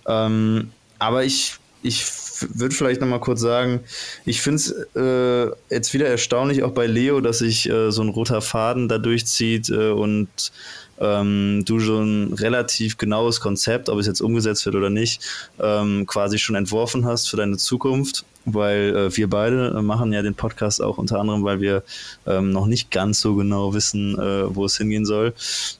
[0.07, 2.05] Ähm, aber ich, ich
[2.53, 3.81] würde vielleicht noch mal kurz sagen,
[4.25, 8.09] ich finde es äh, jetzt wieder erstaunlich, auch bei Leo, dass sich äh, so ein
[8.09, 10.51] roter Faden da durchzieht äh, und
[10.99, 15.21] ähm, du schon ein relativ genaues Konzept, ob es jetzt umgesetzt wird oder nicht,
[15.59, 20.21] ähm, quasi schon entworfen hast für deine Zukunft weil äh, wir beide äh, machen ja
[20.21, 21.83] den Podcast auch unter anderem, weil wir
[22.25, 25.33] ähm, noch nicht ganz so genau wissen, äh, wo es hingehen soll.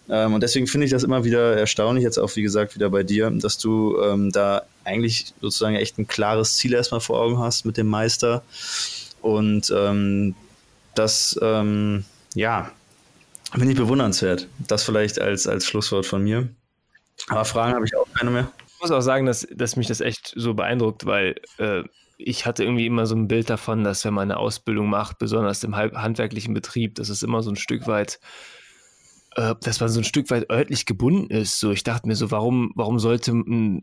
[0.10, 3.04] Ähm, und deswegen finde ich das immer wieder erstaunlich, jetzt auch wie gesagt wieder bei
[3.04, 7.66] dir, dass du ähm, da eigentlich sozusagen echt ein klares Ziel erstmal vor Augen hast
[7.66, 8.44] mit dem Meister.
[9.22, 10.36] Und ähm,
[10.94, 12.72] das, ähm, ja,
[13.52, 14.48] finde ich bewundernswert.
[14.60, 16.48] Das vielleicht als, als Schlusswort von mir.
[17.30, 18.52] Aber Fragen habe ich auch keine mehr.
[18.68, 21.84] Ich muss auch sagen, dass, dass mich das echt so beeindruckt, weil äh,
[22.18, 25.64] ich hatte irgendwie immer so ein Bild davon, dass wenn man eine Ausbildung macht, besonders
[25.64, 28.20] im handwerklichen Betrieb, dass es immer so ein Stück weit,
[29.36, 31.60] äh, dass man so ein Stück weit örtlich gebunden ist.
[31.60, 33.34] So, ich dachte mir so, warum, warum sollte,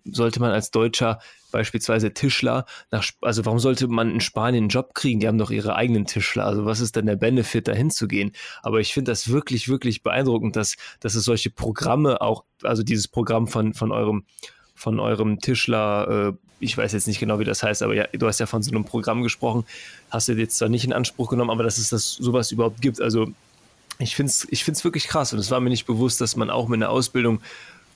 [0.05, 1.19] sollte man als Deutscher
[1.51, 5.21] beispielsweise Tischler nach, also warum sollte man in Spanien einen Job kriegen?
[5.21, 6.47] Die haben doch ihre eigenen Tischler.
[6.47, 8.33] Also was ist denn der Benefit, da hinzugehen?
[8.63, 13.09] Aber ich finde das wirklich, wirklich beeindruckend, dass, dass es solche Programme auch, also dieses
[13.09, 14.25] Programm von, von eurem
[14.75, 16.33] von eurem Tischler, äh,
[16.63, 18.71] ich weiß jetzt nicht genau, wie das heißt, aber ja, du hast ja von so
[18.71, 19.65] einem Programm gesprochen,
[20.11, 23.01] hast du jetzt zwar nicht in Anspruch genommen, aber dass es das sowas überhaupt gibt.
[23.01, 23.29] Also
[23.99, 26.51] ich finde es ich find's wirklich krass und es war mir nicht bewusst, dass man
[26.51, 27.41] auch mit einer Ausbildung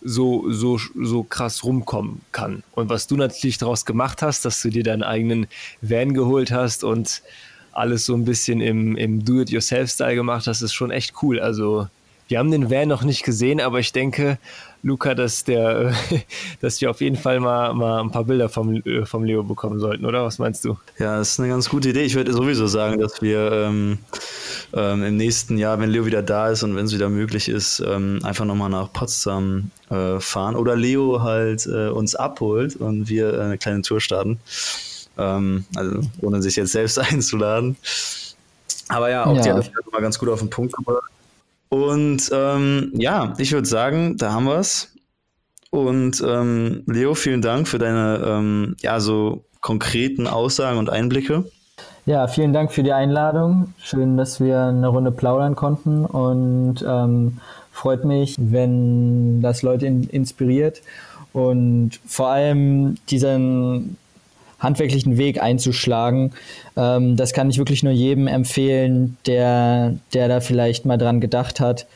[0.03, 2.62] so, so, so krass rumkommen kann.
[2.73, 5.47] Und was du natürlich daraus gemacht hast, dass du dir deinen eigenen
[5.81, 7.23] Van geholt hast und
[7.73, 11.41] alles so ein bisschen im, im Do-it-yourself-Style gemacht hast, ist schon echt cool.
[11.41, 11.89] Also
[12.29, 14.39] wir haben den Van noch nicht gesehen, aber ich denke,
[14.87, 15.93] Luca, dass, der,
[16.61, 20.07] dass wir auf jeden Fall mal, mal ein paar Bilder vom, vom Leo bekommen sollten,
[20.07, 20.24] oder?
[20.24, 20.78] Was meinst du?
[20.99, 22.03] Ja, das ist eine ganz gute Idee.
[22.03, 23.99] Ich würde sowieso sagen, dass wir ähm,
[24.72, 27.82] ähm, im nächsten Jahr, wenn Leo wieder da ist und wenn es wieder möglich ist,
[27.84, 33.41] ähm, einfach nochmal nach Potsdam äh, fahren oder Leo halt äh, uns abholt und wir
[33.41, 34.39] eine kleine Tour starten.
[35.18, 37.76] Ähm, also ohne sich jetzt selbst einzuladen.
[38.87, 39.43] Aber ja, auch ja.
[39.43, 41.11] die hat das mal ganz gut auf den Punkt gebracht.
[41.69, 44.93] Und ähm, ja, ich würde sagen, da haben wir es.
[45.71, 51.45] Und ähm, Leo, vielen Dank für deine ähm, ja, so konkreten Aussagen und Einblicke.
[52.07, 53.75] Ja, vielen Dank für die Einladung.
[53.83, 57.39] Schön, dass wir eine Runde plaudern konnten und ähm,
[57.73, 60.83] freut mich, wenn das Leute in, inspiriert
[61.33, 63.97] und vor allem diesen
[64.59, 66.33] handwerklichen Weg einzuschlagen.
[66.77, 71.61] Ähm, das kann ich wirklich nur jedem empfehlen, der, der da vielleicht mal dran gedacht
[71.61, 71.87] hat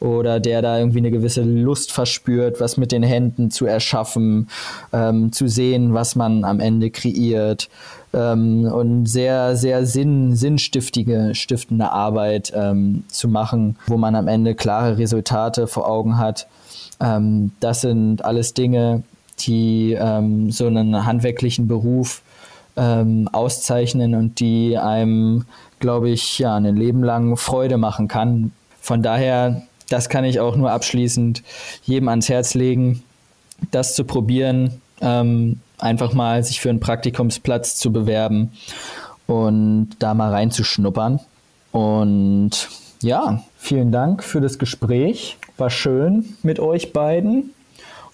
[0.00, 4.48] oder der da irgendwie eine gewisse Lust verspürt, was mit den Händen zu erschaffen,
[4.92, 7.68] ähm, zu sehen, was man am Ende kreiert
[8.12, 14.54] ähm, und sehr, sehr sinn, sinnstiftige, stiftende Arbeit ähm, zu machen, wo man am Ende
[14.54, 16.48] klare Resultate vor Augen hat.
[16.98, 19.02] Ähm, das sind alles Dinge,
[19.46, 22.22] die ähm, so einen handwerklichen Beruf
[22.76, 25.44] ähm, auszeichnen und die einem,
[25.78, 28.52] glaube ich, ja, ein Leben lang Freude machen kann.
[28.80, 31.42] Von daher, das kann ich auch nur abschließend
[31.84, 33.02] jedem ans Herz legen,
[33.70, 38.52] das zu probieren, ähm, einfach mal sich für einen Praktikumsplatz zu bewerben
[39.26, 41.20] und da mal reinzuschnuppern.
[41.72, 42.68] Und
[43.02, 45.38] ja, vielen Dank für das Gespräch.
[45.56, 47.50] War schön mit euch beiden.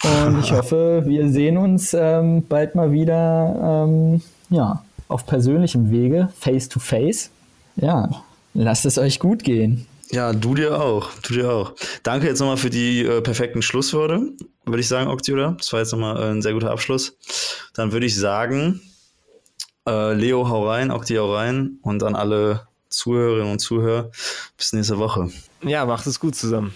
[0.05, 6.29] Und ich hoffe, wir sehen uns ähm, bald mal wieder ähm, ja, auf persönlichem Wege,
[6.39, 7.31] face to face.
[7.77, 8.09] Ja,
[8.55, 9.87] lasst es euch gut gehen.
[10.11, 11.11] Ja, du dir auch.
[11.23, 11.75] Du dir auch.
[12.03, 14.33] Danke jetzt nochmal für die äh, perfekten Schlussworte,
[14.65, 15.57] würde ich sagen, Okti, oder?
[15.59, 17.17] Das war jetzt nochmal äh, ein sehr guter Abschluss.
[17.75, 18.81] Dann würde ich sagen,
[19.87, 24.11] äh, Leo, hau rein, Okti, hau rein und an alle Zuhörerinnen und Zuhörer
[24.57, 25.31] bis nächste Woche.
[25.63, 26.73] Ja, macht es gut zusammen.